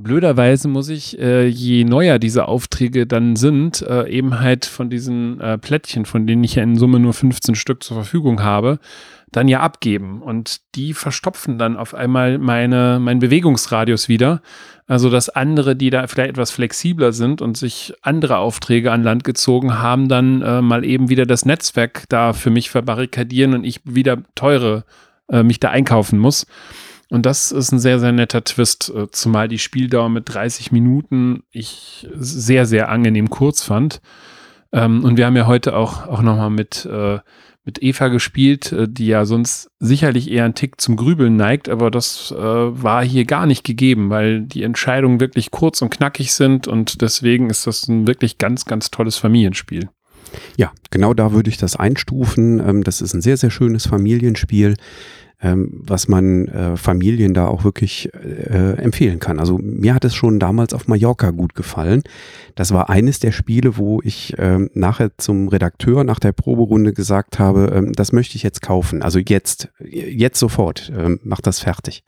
[0.00, 5.40] Blöderweise muss ich, äh, je neuer diese Aufträge dann sind, äh, eben halt von diesen
[5.40, 8.78] äh, Plättchen, von denen ich ja in Summe nur 15 Stück zur Verfügung habe,
[9.32, 10.22] dann ja abgeben.
[10.22, 14.40] Und die verstopfen dann auf einmal meine, meinen Bewegungsradius wieder.
[14.86, 19.24] Also, dass andere, die da vielleicht etwas flexibler sind und sich andere Aufträge an Land
[19.24, 23.80] gezogen haben, dann äh, mal eben wieder das Netzwerk da für mich verbarrikadieren und ich
[23.84, 24.84] wieder teure
[25.28, 26.46] äh, mich da einkaufen muss.
[27.10, 31.42] Und das ist ein sehr, sehr netter Twist, äh, zumal die Spieldauer mit 30 Minuten
[31.50, 34.00] ich sehr, sehr angenehm kurz fand.
[34.72, 37.18] Ähm, und wir haben ja heute auch, auch nochmal mit äh,
[37.64, 41.90] mit Eva gespielt, äh, die ja sonst sicherlich eher einen Tick zum Grübeln neigt, aber
[41.90, 47.02] das war hier gar nicht gegeben, weil die Entscheidungen wirklich kurz und knackig sind und
[47.02, 49.90] deswegen ist das ein wirklich ganz, ganz tolles Familienspiel.
[50.56, 52.60] Ja, genau da würde ich das einstufen.
[52.60, 54.76] Ähm, das ist ein sehr, sehr schönes Familienspiel
[55.40, 59.38] ähm, was man äh, Familien da auch wirklich äh, empfehlen kann.
[59.38, 62.02] Also mir hat es schon damals auf Mallorca gut gefallen.
[62.56, 67.38] Das war eines der Spiele, wo ich ähm, nachher zum Redakteur nach der Proberunde gesagt
[67.38, 69.02] habe, ähm, das möchte ich jetzt kaufen.
[69.02, 72.02] Also jetzt, jetzt sofort, ähm, mach das fertig.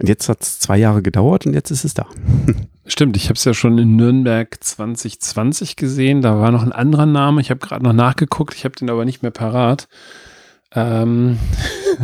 [0.00, 2.06] Und jetzt hat es zwei Jahre gedauert und jetzt ist es da.
[2.86, 6.22] Stimmt, ich habe es ja schon in Nürnberg 2020 gesehen.
[6.22, 7.40] Da war noch ein anderer Name.
[7.40, 9.88] Ich habe gerade noch nachgeguckt, ich habe den aber nicht mehr parat.
[10.74, 11.38] Ähm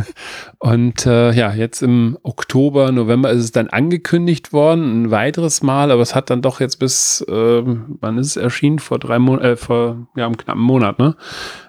[0.59, 5.91] und äh, ja, jetzt im Oktober, November ist es dann angekündigt worden, ein weiteres Mal,
[5.91, 8.79] aber es hat dann doch jetzt bis, äh, wann ist es erschienen?
[8.79, 11.15] Vor drei Monaten, äh, vor ja, einem knappen Monat, ne?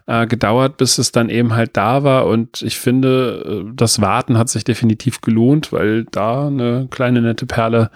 [0.06, 2.26] Äh, gedauert, bis es dann eben halt da war.
[2.26, 7.46] Und ich finde, äh, das Warten hat sich definitiv gelohnt, weil da eine kleine nette
[7.46, 7.90] Perle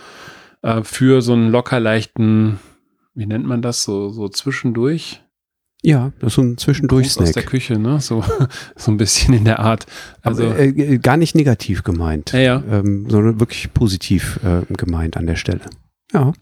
[0.63, 2.59] äh, für so einen locker leichten,
[3.15, 5.23] wie nennt man das, so, so zwischendurch
[5.83, 7.29] ja, das ist so ein Zwischendurch-Snack.
[7.29, 8.01] Aus der Küche, ne?
[8.01, 8.23] So,
[8.77, 9.87] so ein bisschen in der Art.
[10.23, 12.63] Also, Aber, äh, gar nicht negativ gemeint, ja, ja.
[12.71, 15.63] Ähm, sondern wirklich positiv äh, gemeint an der Stelle.
[16.13, 16.33] Ja.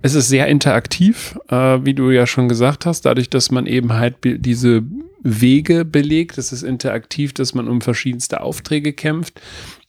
[0.00, 3.92] Es ist sehr interaktiv, äh, wie du ja schon gesagt hast, dadurch, dass man eben
[3.92, 4.84] halt diese
[5.22, 6.38] Wege belegt.
[6.38, 9.40] Es ist interaktiv, dass man um verschiedenste Aufträge kämpft.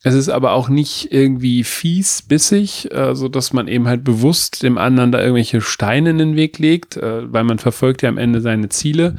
[0.02, 4.64] Es ist aber auch nicht irgendwie fies, bissig, äh, so dass man eben halt bewusst
[4.64, 8.18] dem anderen da irgendwelche Steine in den Weg legt, äh, weil man verfolgt ja am
[8.18, 9.16] Ende seine Ziele.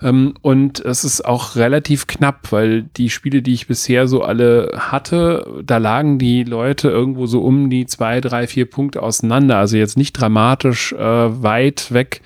[0.00, 4.72] Ähm, und es ist auch relativ knapp, weil die Spiele, die ich bisher so alle
[4.76, 9.58] hatte, da lagen die Leute irgendwo so um die zwei, drei, vier Punkte auseinander.
[9.58, 12.22] Also jetzt nicht dramatisch äh, weit weg,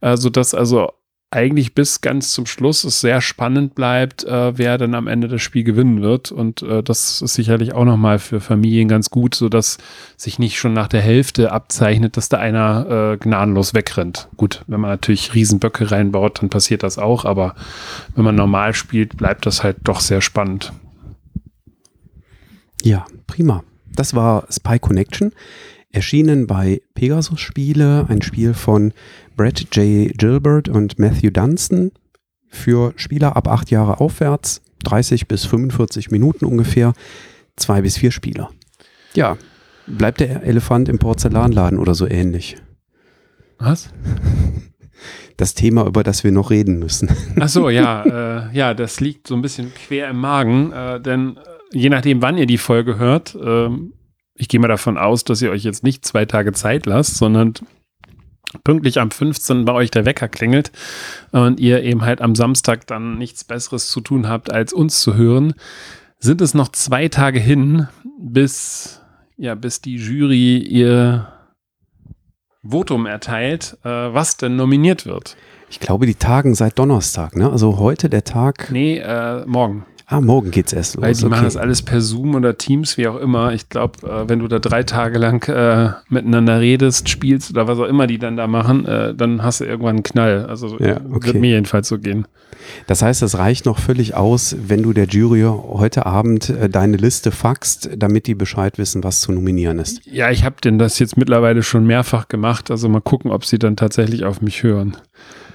[0.00, 0.92] äh, sodass also
[1.32, 5.40] eigentlich bis ganz zum Schluss es sehr spannend bleibt, äh, wer dann am Ende das
[5.40, 6.30] Spiel gewinnen wird.
[6.30, 9.78] Und äh, das ist sicherlich auch nochmal für Familien ganz gut, sodass
[10.16, 14.28] sich nicht schon nach der Hälfte abzeichnet, dass da einer äh, gnadenlos wegrennt.
[14.36, 17.54] Gut, wenn man natürlich Riesenböcke reinbaut, dann passiert das auch, aber
[18.14, 20.72] wenn man normal spielt, bleibt das halt doch sehr spannend.
[22.82, 23.64] Ja, prima.
[23.94, 25.32] Das war Spy Connection.
[25.92, 28.94] Erschienen bei Pegasus Spiele, ein Spiel von
[29.36, 30.16] Brett J.
[30.16, 31.92] Gilbert und Matthew Dunstan
[32.48, 36.94] für Spieler ab acht Jahre aufwärts, 30 bis 45 Minuten ungefähr,
[37.56, 38.50] zwei bis vier Spieler.
[39.14, 39.36] Ja,
[39.86, 42.56] bleibt der Elefant im Porzellanladen oder so ähnlich.
[43.58, 43.90] Was?
[45.38, 47.08] Das Thema, über das wir noch reden müssen.
[47.40, 48.04] Ach so, ja,
[48.50, 51.40] äh, ja, das liegt so ein bisschen quer im Magen, äh, denn äh,
[51.72, 53.68] je nachdem, wann ihr die Folge hört, äh,
[54.42, 57.54] ich gehe mal davon aus, dass ihr euch jetzt nicht zwei Tage Zeit lasst, sondern
[58.64, 59.64] pünktlich am 15.
[59.64, 60.72] bei euch der Wecker klingelt
[61.30, 65.14] und ihr eben halt am Samstag dann nichts Besseres zu tun habt, als uns zu
[65.14, 65.54] hören,
[66.18, 67.86] sind es noch zwei Tage hin,
[68.18, 69.00] bis,
[69.36, 71.28] ja, bis die Jury ihr
[72.64, 75.36] Votum erteilt, äh, was denn nominiert wird.
[75.70, 77.48] Ich glaube, die tagen seit Donnerstag, ne?
[77.48, 78.72] Also heute der Tag.
[78.72, 79.86] Nee, äh, morgen.
[80.12, 81.02] Ah, morgen geht's erst los.
[81.02, 81.30] Weil die okay.
[81.30, 83.54] machen das alles per Zoom oder Teams, wie auch immer.
[83.54, 87.78] Ich glaube, äh, wenn du da drei Tage lang äh, miteinander redest, spielst oder was
[87.78, 90.44] auch immer die dann da machen, äh, dann hast du irgendwann einen Knall.
[90.44, 91.28] Also ja, okay.
[91.28, 92.26] wird mir jedenfalls so gehen.
[92.86, 96.98] Das heißt, es reicht noch völlig aus, wenn du der Jury heute Abend äh, deine
[96.98, 100.04] Liste faxt, damit die Bescheid wissen, was zu nominieren ist.
[100.04, 102.70] Ja, ich habe denn das jetzt mittlerweile schon mehrfach gemacht.
[102.70, 104.94] Also mal gucken, ob sie dann tatsächlich auf mich hören.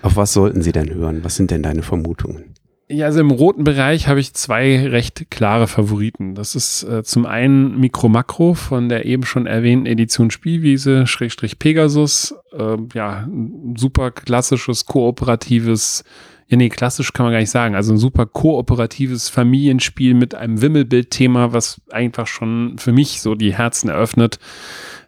[0.01, 1.19] Auf was sollten sie denn hören?
[1.23, 2.56] Was sind denn deine Vermutungen?
[2.89, 6.35] Ja, also im roten Bereich habe ich zwei recht klare Favoriten.
[6.35, 11.59] Das ist äh, zum einen Mikro Makro von der eben schon erwähnten Edition Spielwiese, Schrägstrich
[11.59, 12.33] Pegasus.
[12.57, 16.05] Äh, ja, ein super klassisches, kooperatives
[16.47, 17.75] Ja, nee, klassisch kann man gar nicht sagen.
[17.75, 23.53] Also ein super kooperatives Familienspiel mit einem Wimmelbild-Thema, was einfach schon für mich so die
[23.53, 24.39] Herzen eröffnet,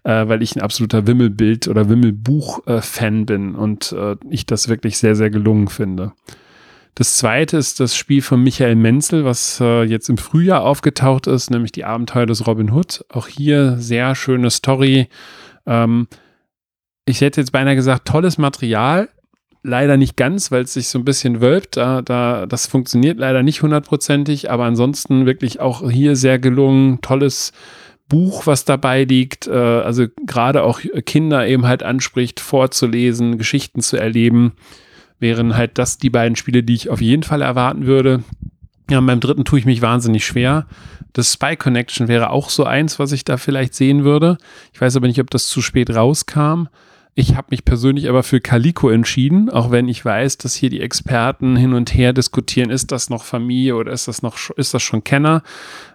[0.04, 5.16] äh, weil ich ein absoluter Wimmelbild- oder Wimmelbuch-Fan bin und äh, ich das wirklich sehr,
[5.16, 6.12] sehr gelungen finde.
[7.00, 11.50] Das zweite ist das Spiel von Michael Menzel, was äh, jetzt im Frühjahr aufgetaucht ist,
[11.50, 13.06] nämlich die Abenteuer des Robin Hood.
[13.08, 15.08] Auch hier sehr schöne Story.
[15.66, 16.10] Ähm,
[17.06, 19.08] ich hätte jetzt beinahe gesagt, tolles Material,
[19.64, 21.78] leider nicht ganz, weil es sich so ein bisschen wölbt.
[21.78, 27.00] Da, da, das funktioniert leider nicht hundertprozentig, aber ansonsten wirklich auch hier sehr gelungen.
[27.00, 27.54] Tolles
[28.10, 29.48] Buch, was dabei liegt.
[29.48, 34.52] Äh, also gerade auch Kinder eben halt anspricht, vorzulesen, Geschichten zu erleben.
[35.20, 38.24] Wären halt das die beiden Spiele, die ich auf jeden Fall erwarten würde.
[38.90, 40.66] Ja, beim dritten tue ich mich wahnsinnig schwer.
[41.14, 44.38] Das Spy Connection wäre auch so eins, was ich da vielleicht sehen würde.
[44.74, 46.68] Ich weiß aber nicht, ob das zu spät rauskam.
[47.16, 50.80] Ich habe mich persönlich aber für Calico entschieden, auch wenn ich weiß, dass hier die
[50.80, 54.82] Experten hin und her diskutieren, ist das noch Familie oder ist das noch ist das
[54.82, 55.44] schon Kenner?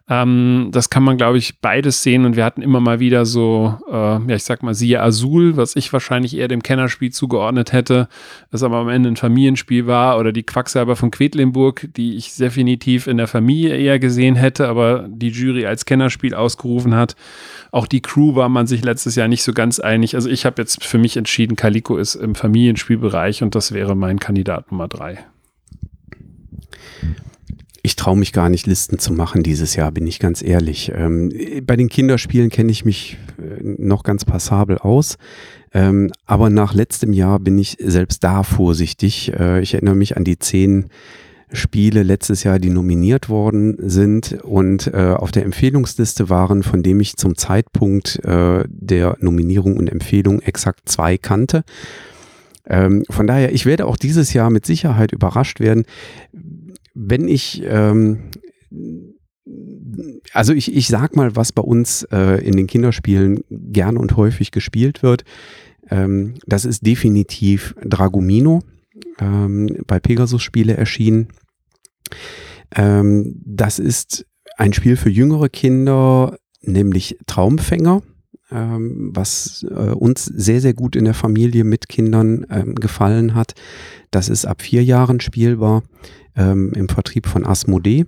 [0.07, 3.79] Ähm, das kann man, glaube ich, beides sehen und wir hatten immer mal wieder so,
[3.90, 8.09] äh, ja, ich sag mal, siehe Azul, was ich wahrscheinlich eher dem Kennerspiel zugeordnet hätte,
[8.51, 13.07] das aber am Ende ein Familienspiel war oder die Quacksalber von Quedlinburg, die ich definitiv
[13.07, 17.17] in der Familie eher gesehen hätte, aber die Jury als Kennerspiel ausgerufen hat.
[17.73, 20.17] Auch die Crew war man sich letztes Jahr nicht so ganz einig.
[20.17, 24.21] Also ich habe jetzt für mich entschieden, Calico ist im Familienspielbereich und das wäre mein
[24.21, 25.25] Kandidat Nummer drei.
[27.87, 30.90] Ich traue mich gar nicht, Listen zu machen dieses Jahr, bin ich ganz ehrlich.
[30.97, 31.31] Ähm,
[31.66, 35.18] bei den Kinderspielen kenne ich mich äh, noch ganz passabel aus.
[35.75, 39.35] Ähm, aber nach letztem Jahr bin ich selbst da vorsichtig.
[39.38, 40.87] Äh, ich erinnere mich an die zehn
[41.53, 47.01] Spiele letztes Jahr, die nominiert worden sind und äh, auf der Empfehlungsliste waren, von dem
[47.01, 51.64] ich zum Zeitpunkt äh, der Nominierung und Empfehlung exakt zwei kannte.
[52.66, 55.85] Ähm, von daher, ich werde auch dieses Jahr mit Sicherheit überrascht werden
[56.94, 58.30] wenn ich, ähm,
[60.33, 64.50] also ich, ich sag mal, was bei uns äh, in den Kinderspielen gern und häufig
[64.50, 65.24] gespielt wird,
[65.90, 68.62] ähm, das ist definitiv Dragomino,
[69.18, 71.28] ähm, bei Pegasus Spiele erschienen.
[72.74, 74.26] Ähm, das ist
[74.57, 78.02] ein Spiel für jüngere Kinder, nämlich Traumfänger
[78.50, 83.54] ähm, was äh, uns sehr, sehr gut in der Familie mit Kindern ähm, gefallen hat.
[84.11, 85.83] Das ist ab vier Jahren spielbar
[86.37, 88.07] ähm, im Vertrieb von Asmodee.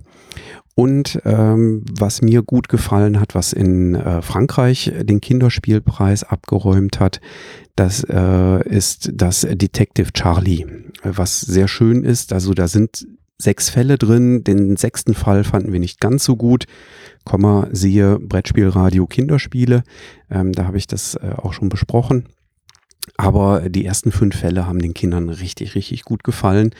[0.75, 7.19] Und ähm, was mir gut gefallen hat, was in äh, Frankreich den Kinderspielpreis abgeräumt hat,
[7.75, 10.67] das äh, ist das Detective Charlie,
[11.03, 12.31] was sehr schön ist.
[12.31, 13.07] Also da sind
[13.39, 14.43] sechs Fälle drin.
[14.43, 16.65] Den sechsten Fall fanden wir nicht ganz so gut.
[17.23, 19.83] Komma, siehe Brettspielradio Kinderspiele.
[20.29, 22.25] Ähm, da habe ich das äh, auch schon besprochen.
[23.15, 26.71] Aber die ersten fünf Fälle haben den Kindern richtig, richtig gut gefallen.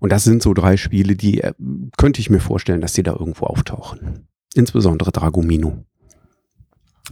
[0.00, 1.52] Und das sind so drei Spiele, die äh,
[1.96, 4.26] könnte ich mir vorstellen, dass sie da irgendwo auftauchen.
[4.54, 5.84] Insbesondere Dragomino.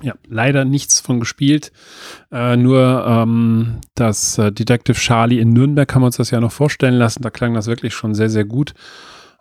[0.03, 1.71] Ja, leider nichts von gespielt.
[2.33, 6.53] Äh, nur ähm, das äh, Detective Charlie in Nürnberg haben wir uns das ja noch
[6.53, 7.23] vorstellen lassen.
[7.23, 8.75] Da klang das wirklich schon sehr, sehr gut.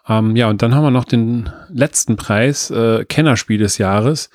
[0.08, 4.30] Ähm, ja, und dann haben wir noch den letzten Preis, äh, Kennerspiel des Jahres.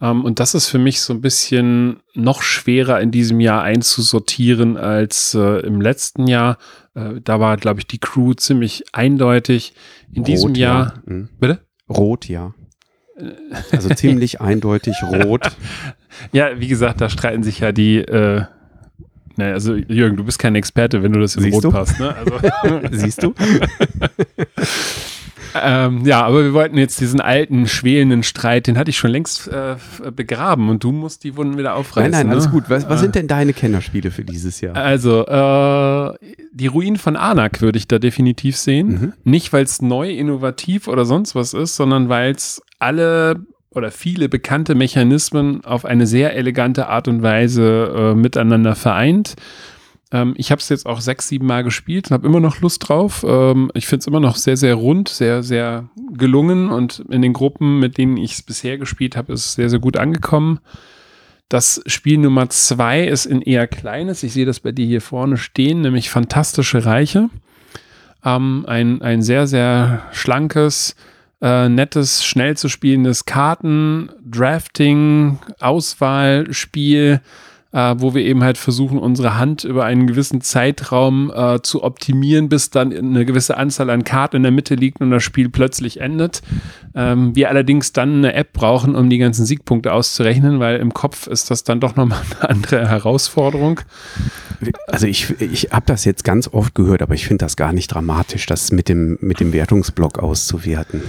[0.00, 4.76] Ähm, und das ist für mich so ein bisschen noch schwerer in diesem Jahr einzusortieren
[4.76, 6.58] als äh, im letzten Jahr.
[6.94, 9.74] Äh, da war, glaube ich, die Crew ziemlich eindeutig.
[10.12, 10.94] In rot, diesem Jahr.
[11.06, 11.12] Ja.
[11.12, 11.28] Mhm.
[11.38, 11.60] Bitte?
[11.88, 12.54] Rot, ja.
[13.72, 15.50] Also ziemlich eindeutig rot.
[16.32, 17.98] Ja, wie gesagt, da streiten sich ja die.
[17.98, 18.44] Äh,
[19.36, 21.70] naja, also Jürgen, du bist kein Experte, wenn du das in Siehst Rot du?
[21.70, 22.00] passt.
[22.00, 22.14] Ne?
[22.14, 22.40] Also.
[22.90, 23.34] Siehst du?
[25.62, 29.48] Ähm, ja, aber wir wollten jetzt diesen alten, schwelenden Streit, den hatte ich schon längst
[29.48, 29.76] äh,
[30.10, 32.10] begraben und du musst die Wunden wieder aufreißen.
[32.10, 32.52] Nein, nein, alles ne?
[32.52, 32.64] gut.
[32.68, 34.76] Was, was, sind denn deine Kennerspiele für dieses Jahr?
[34.76, 36.14] Also, äh,
[36.52, 38.88] die Ruinen von Anak würde ich da definitiv sehen.
[38.88, 39.12] Mhm.
[39.24, 44.28] Nicht, weil es neu, innovativ oder sonst was ist, sondern weil es alle oder viele
[44.28, 49.36] bekannte Mechanismen auf eine sehr elegante Art und Weise äh, miteinander vereint
[50.10, 52.88] ähm, ich habe es jetzt auch sechs, sieben Mal gespielt und habe immer noch Lust
[52.88, 53.24] drauf.
[53.28, 57.32] Ähm, ich finde es immer noch sehr, sehr rund, sehr, sehr gelungen und in den
[57.32, 60.60] Gruppen, mit denen ich es bisher gespielt habe, ist es sehr, sehr gut angekommen.
[61.48, 64.22] Das Spiel Nummer zwei ist in eher kleines.
[64.22, 67.30] Ich sehe das bei dir hier vorne stehen, nämlich Fantastische Reiche.
[68.24, 70.96] Ähm, ein, ein sehr, sehr schlankes,
[71.40, 77.20] äh, nettes, schnell zu spielendes Karten, Drafting, Auswahlspiel
[77.72, 82.48] äh, wo wir eben halt versuchen, unsere Hand über einen gewissen Zeitraum äh, zu optimieren,
[82.48, 86.00] bis dann eine gewisse Anzahl an Karten in der Mitte liegt und das Spiel plötzlich
[86.00, 86.40] endet.
[86.94, 91.26] Ähm, wir allerdings dann eine App brauchen, um die ganzen Siegpunkte auszurechnen, weil im Kopf
[91.26, 93.80] ist das dann doch nochmal eine andere Herausforderung.
[94.86, 97.88] also ich, ich habe das jetzt ganz oft gehört, aber ich finde das gar nicht
[97.88, 101.02] dramatisch, das mit dem, mit dem Wertungsblock auszuwerten.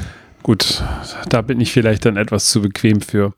[0.44, 0.84] Gut,
[1.30, 3.34] da bin ich vielleicht dann etwas zu bequem für.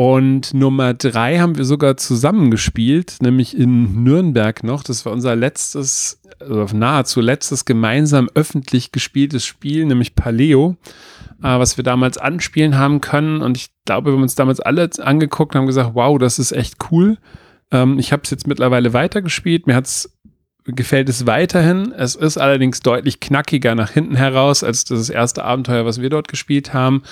[0.00, 4.82] Und Nummer drei haben wir sogar zusammengespielt, nämlich in Nürnberg noch.
[4.82, 10.78] Das war unser letztes, also nahezu letztes gemeinsam öffentlich gespieltes Spiel, nämlich Paleo,
[11.42, 13.42] äh, was wir damals anspielen haben können.
[13.42, 16.52] Und ich glaube, wir haben uns damals alle angeguckt und haben gesagt, wow, das ist
[16.52, 17.18] echt cool.
[17.70, 19.66] Ähm, ich habe es jetzt mittlerweile weitergespielt.
[19.66, 20.18] Mir hat es
[20.72, 21.92] gefällt es weiterhin.
[21.92, 26.28] Es ist allerdings deutlich knackiger nach hinten heraus als das erste Abenteuer, was wir dort
[26.28, 27.02] gespielt haben.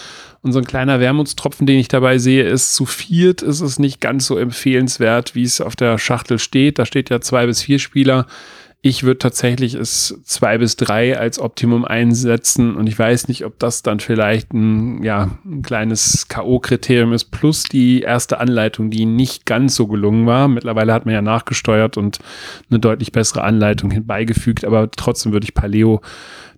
[0.43, 4.01] Und so ein kleiner Wermutstropfen, den ich dabei sehe, ist, zu viert ist es nicht
[4.01, 6.79] ganz so empfehlenswert, wie es auf der Schachtel steht.
[6.79, 8.27] Da steht ja zwei bis vier Spieler.
[8.81, 13.59] Ich würde tatsächlich es zwei bis drei als Optimum einsetzen und ich weiß nicht, ob
[13.59, 19.47] das dann vielleicht ein, ja, ein kleines K.O.-Kriterium ist, plus die erste Anleitung, die nicht
[19.47, 20.47] ganz so gelungen war.
[20.47, 22.21] Mittlerweile hat man ja nachgesteuert und
[22.71, 26.01] eine deutlich bessere Anleitung hinbeigefügt, aber trotzdem würde ich Paleo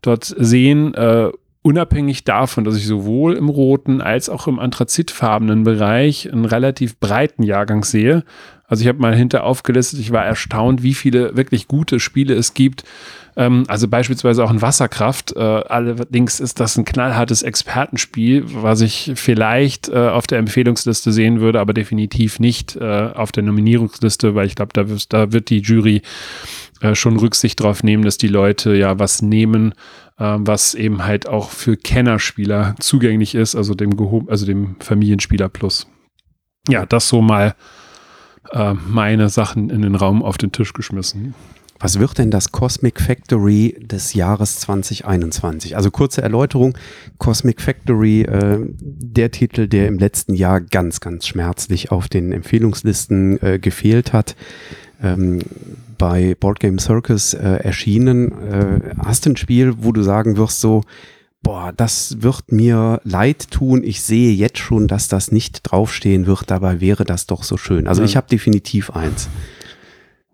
[0.03, 0.93] dort sehen.
[0.93, 1.31] Äh,
[1.63, 7.43] unabhängig davon, dass ich sowohl im roten als auch im anthrazitfarbenen Bereich einen relativ breiten
[7.43, 8.25] Jahrgang sehe.
[8.71, 12.55] Also ich habe mal hinter aufgelistet, ich war erstaunt, wie viele wirklich gute Spiele es
[12.55, 12.85] gibt.
[13.37, 15.35] Ähm, also beispielsweise auch in Wasserkraft.
[15.35, 21.41] Äh, allerdings ist das ein knallhartes Expertenspiel, was ich vielleicht äh, auf der Empfehlungsliste sehen
[21.41, 25.63] würde, aber definitiv nicht äh, auf der Nominierungsliste, weil ich glaube, da, da, wird die
[25.63, 26.03] Jury
[26.81, 29.73] äh, schon Rücksicht drauf nehmen, dass die Leute ja was nehmen,
[30.19, 33.97] äh, was eben halt auch für Kennerspieler zugänglich ist, also dem,
[34.29, 35.89] also dem Familienspieler Plus.
[36.69, 37.57] Ja, das so mal
[38.53, 41.35] äh, meine Sachen in den Raum auf den Tisch geschmissen.
[41.83, 45.77] Was wird denn das Cosmic Factory des Jahres 2021?
[45.77, 46.77] Also kurze Erläuterung.
[47.17, 53.43] Cosmic Factory, äh, der Titel, der im letzten Jahr ganz, ganz schmerzlich auf den Empfehlungslisten
[53.43, 54.37] äh, gefehlt hat.
[55.03, 55.41] Ähm,
[55.97, 58.33] bei Board Game Circus äh, erschienen.
[58.33, 60.83] Äh, hast du ein Spiel, wo du sagen wirst, so,
[61.43, 63.83] boah, das wird mir leid tun.
[63.83, 66.51] Ich sehe jetzt schon, dass das nicht draufstehen wird.
[66.51, 67.87] Dabei wäre das doch so schön.
[67.87, 69.29] Also ich habe definitiv eins.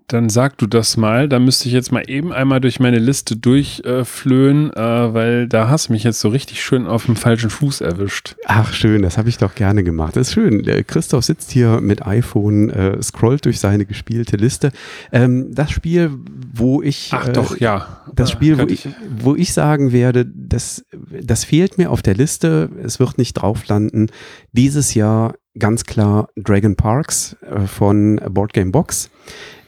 [0.09, 1.29] Dann sag du das mal.
[1.29, 5.89] Da müsste ich jetzt mal eben einmal durch meine Liste durchflöhen, äh, weil da hast
[5.89, 8.37] du mich jetzt so richtig schön auf dem falschen Fuß erwischt.
[8.45, 10.15] Ach, schön, das habe ich doch gerne gemacht.
[10.15, 10.63] Das ist schön.
[10.87, 14.71] Christoph sitzt hier mit iPhone, äh, scrollt durch seine gespielte Liste.
[15.11, 16.13] Ähm, das Spiel,
[16.55, 17.11] wo ich.
[17.13, 18.03] Ach doch, äh, ja.
[18.15, 18.89] Das Spiel, wo ich,
[19.19, 20.85] wo ich sagen werde, das,
[21.21, 22.71] das fehlt mir auf der Liste.
[22.83, 24.07] Es wird nicht drauf landen.
[24.53, 29.11] Dieses Jahr ganz klar Dragon Parks äh, von Board Game Box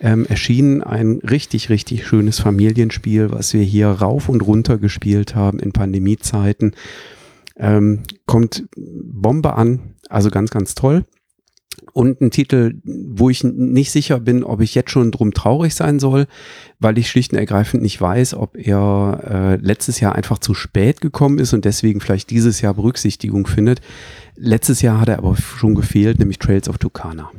[0.01, 5.59] ähm, erschien ein richtig, richtig schönes Familienspiel, was wir hier rauf und runter gespielt haben
[5.59, 6.74] in Pandemiezeiten.
[7.57, 11.05] Ähm, kommt Bombe an, also ganz, ganz toll.
[11.93, 15.99] Und ein Titel, wo ich nicht sicher bin, ob ich jetzt schon drum traurig sein
[15.99, 16.26] soll,
[16.78, 21.01] weil ich schlicht und ergreifend nicht weiß, ob er äh, letztes Jahr einfach zu spät
[21.01, 23.80] gekommen ist und deswegen vielleicht dieses Jahr Berücksichtigung findet.
[24.41, 27.30] Letztes Jahr hat er aber schon gefehlt, nämlich Trails of Tucana.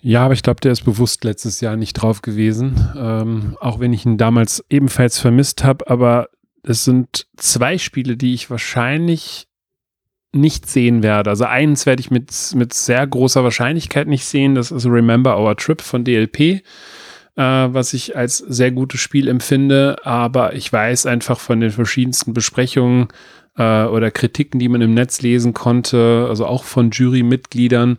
[0.00, 3.92] Ja, aber ich glaube, der ist bewusst letztes Jahr nicht drauf gewesen, ähm, auch wenn
[3.92, 5.90] ich ihn damals ebenfalls vermisst habe.
[5.90, 6.28] Aber
[6.62, 9.48] es sind zwei Spiele, die ich wahrscheinlich
[10.32, 11.30] nicht sehen werde.
[11.30, 14.54] Also eins werde ich mit, mit sehr großer Wahrscheinlichkeit nicht sehen.
[14.54, 16.62] Das ist Remember Our Trip von DLP, äh,
[17.36, 19.96] was ich als sehr gutes Spiel empfinde.
[20.04, 23.08] Aber ich weiß einfach von den verschiedensten Besprechungen
[23.58, 27.98] äh, oder Kritiken, die man im Netz lesen konnte, also auch von Jurymitgliedern,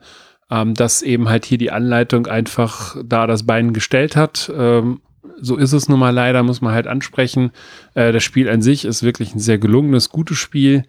[0.50, 4.52] ähm, dass eben halt hier die Anleitung einfach da das Bein gestellt hat.
[4.56, 5.02] Ähm,
[5.42, 7.52] so ist es nun mal leider, muss man halt ansprechen.
[7.94, 10.84] Äh, das Spiel an sich ist wirklich ein sehr gelungenes, gutes Spiel.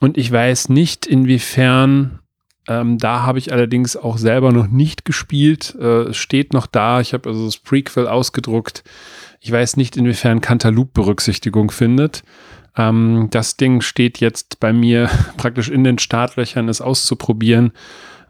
[0.00, 2.20] Und ich weiß nicht, inwiefern,
[2.68, 5.76] ähm, da habe ich allerdings auch selber noch nicht gespielt.
[5.78, 7.00] Äh, es steht noch da.
[7.00, 8.84] Ich habe also das Prequel ausgedruckt.
[9.40, 12.22] Ich weiß nicht, inwiefern Cantaloupe Berücksichtigung findet.
[12.76, 17.72] Ähm, das Ding steht jetzt bei mir praktisch in den Startlöchern, es auszuprobieren.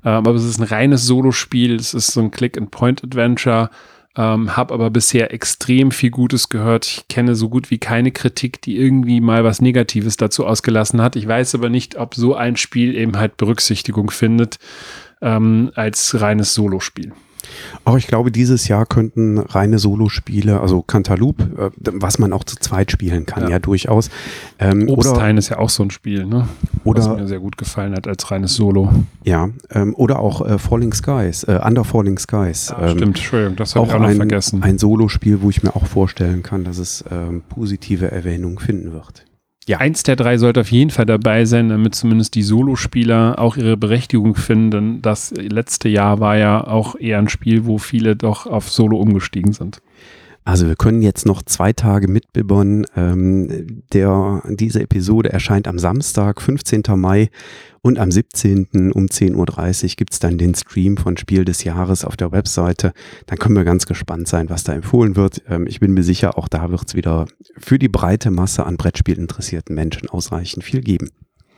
[0.04, 1.74] Ähm, aber es ist ein reines Solospiel.
[1.74, 3.70] Es ist so ein Click-and-Point-Adventure.
[4.16, 6.86] Ähm, habe aber bisher extrem viel Gutes gehört.
[6.86, 11.16] Ich kenne so gut wie keine Kritik, die irgendwie mal was Negatives dazu ausgelassen hat.
[11.16, 14.58] Ich weiß aber nicht, ob so ein Spiel eben halt Berücksichtigung findet
[15.20, 17.12] ähm, als reines Solospiel.
[17.84, 22.56] Auch ich glaube, dieses Jahr könnten reine Solospiele, also Cantaloupe, äh, was man auch zu
[22.56, 24.10] zweit spielen kann, ja, ja durchaus.
[24.58, 26.48] Ähm, Obstheim ist ja auch so ein Spiel, ne?
[26.84, 28.90] Oder, was mir sehr gut gefallen hat als reines Solo.
[29.24, 32.68] Ja, ähm, oder auch äh, Falling Skies, äh, Under Falling Skies.
[32.70, 34.62] Ja, ähm, stimmt, Entschuldigung, das habe ich auch noch ein, vergessen.
[34.62, 39.24] Ein Solospiel, wo ich mir auch vorstellen kann, dass es ähm, positive Erwähnungen finden wird.
[39.66, 39.78] Ja.
[39.78, 43.76] eins der drei sollte auf jeden Fall dabei sein, damit zumindest die Solospieler auch ihre
[43.76, 44.70] Berechtigung finden.
[44.70, 48.98] Denn das letzte Jahr war ja auch eher ein Spiel, wo viele doch auf Solo
[48.98, 49.80] umgestiegen sind.
[50.46, 52.84] Also wir können jetzt noch zwei Tage mitbibbern.
[52.94, 56.82] Ähm, der, diese Episode erscheint am Samstag, 15.
[56.96, 57.30] Mai
[57.80, 58.92] und am 17.
[58.92, 62.92] um 10.30 Uhr gibt's dann den Stream von Spiel des Jahres auf der Webseite.
[63.26, 65.42] Dann können wir ganz gespannt sein, was da empfohlen wird.
[65.48, 67.24] Ähm, ich bin mir sicher, auch da wird's wieder
[67.56, 71.08] für die breite Masse an Brettspiel interessierten Menschen ausreichend viel geben.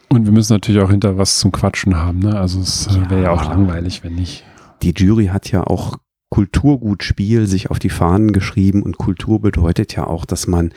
[0.08, 2.20] Und wir müssen natürlich auch hinter was zum Quatschen haben.
[2.20, 2.38] Ne?
[2.38, 4.44] Also es äh, wäre ja auch langweilig, wenn nicht.
[4.82, 5.98] Die Jury hat ja auch
[6.36, 10.70] Kulturgutspiel sich auf die Fahnen geschrieben und Kultur bedeutet ja auch, dass man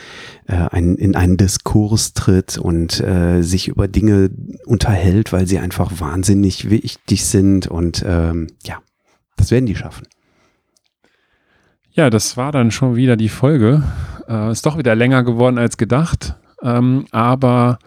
[0.47, 4.29] äh, ein, in einen Diskurs tritt und äh, sich über Dinge
[4.65, 8.77] unterhält, weil sie einfach wahnsinnig wichtig sind und ähm, ja,
[9.35, 10.07] das werden die schaffen.
[11.91, 13.83] Ja, das war dann schon wieder die Folge.
[14.29, 17.79] Äh, ist doch wieder länger geworden als gedacht, ähm, aber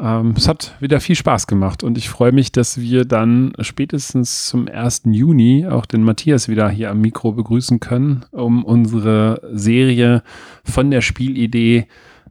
[0.00, 4.46] ähm, es hat wieder viel Spaß gemacht und ich freue mich, dass wir dann spätestens
[4.46, 5.02] zum 1.
[5.06, 10.22] Juni auch den Matthias wieder hier am Mikro begrüßen können, um unsere Serie
[10.64, 11.86] von der Spielidee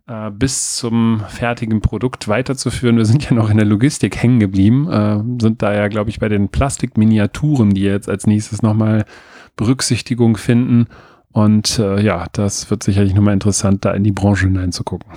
[0.08, 2.98] äh, bis zum fertigen Produkt weiterzuführen.
[2.98, 6.20] Wir sind ja noch in der Logistik hängen geblieben, äh, sind da ja, glaube ich,
[6.20, 9.06] bei den Plastikminiaturen, die jetzt als nächstes nochmal
[9.58, 10.88] Berücksichtigung finden.
[11.34, 15.12] Und äh, ja, das wird sicherlich nochmal interessant, da in die Branche hineinzugucken.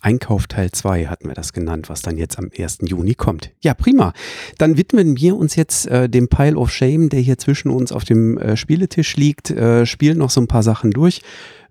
[0.00, 2.78] Einkauf Teil 2 hatten wir das genannt, was dann jetzt am 1.
[2.82, 3.50] Juni kommt.
[3.60, 4.12] Ja, prima.
[4.58, 8.04] Dann widmen wir uns jetzt äh, dem Pile of Shame, der hier zwischen uns auf
[8.04, 11.22] dem äh, Spieletisch liegt, äh, spielen noch so ein paar Sachen durch,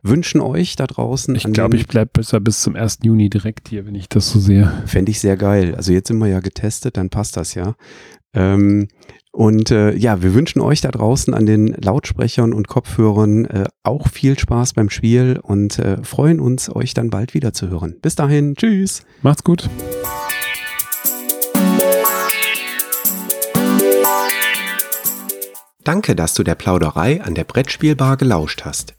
[0.02, 1.36] wünschen euch da draußen.
[1.36, 3.00] Ich glaube, ich bleibe besser bis zum 1.
[3.04, 4.72] Juni direkt hier, wenn ich das so sehe.
[4.86, 5.76] Fände ich sehr geil.
[5.76, 7.76] Also jetzt sind wir ja getestet, dann passt das ja.
[8.36, 8.88] Ähm,
[9.36, 14.08] und äh, ja, wir wünschen euch da draußen an den Lautsprechern und Kopfhörern äh, auch
[14.08, 17.96] viel Spaß beim Spiel und äh, freuen uns, euch dann bald wieder zu hören.
[18.02, 19.04] Bis dahin, tschüss.
[19.22, 19.70] Macht's gut.
[25.84, 28.96] Danke, dass du der Plauderei an der Brettspielbar gelauscht hast.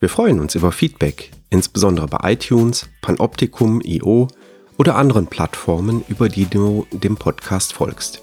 [0.00, 4.28] Wir freuen uns über Feedback, insbesondere bei iTunes, Panoptikum, IO
[4.76, 8.22] oder anderen Plattformen, über die du dem Podcast folgst.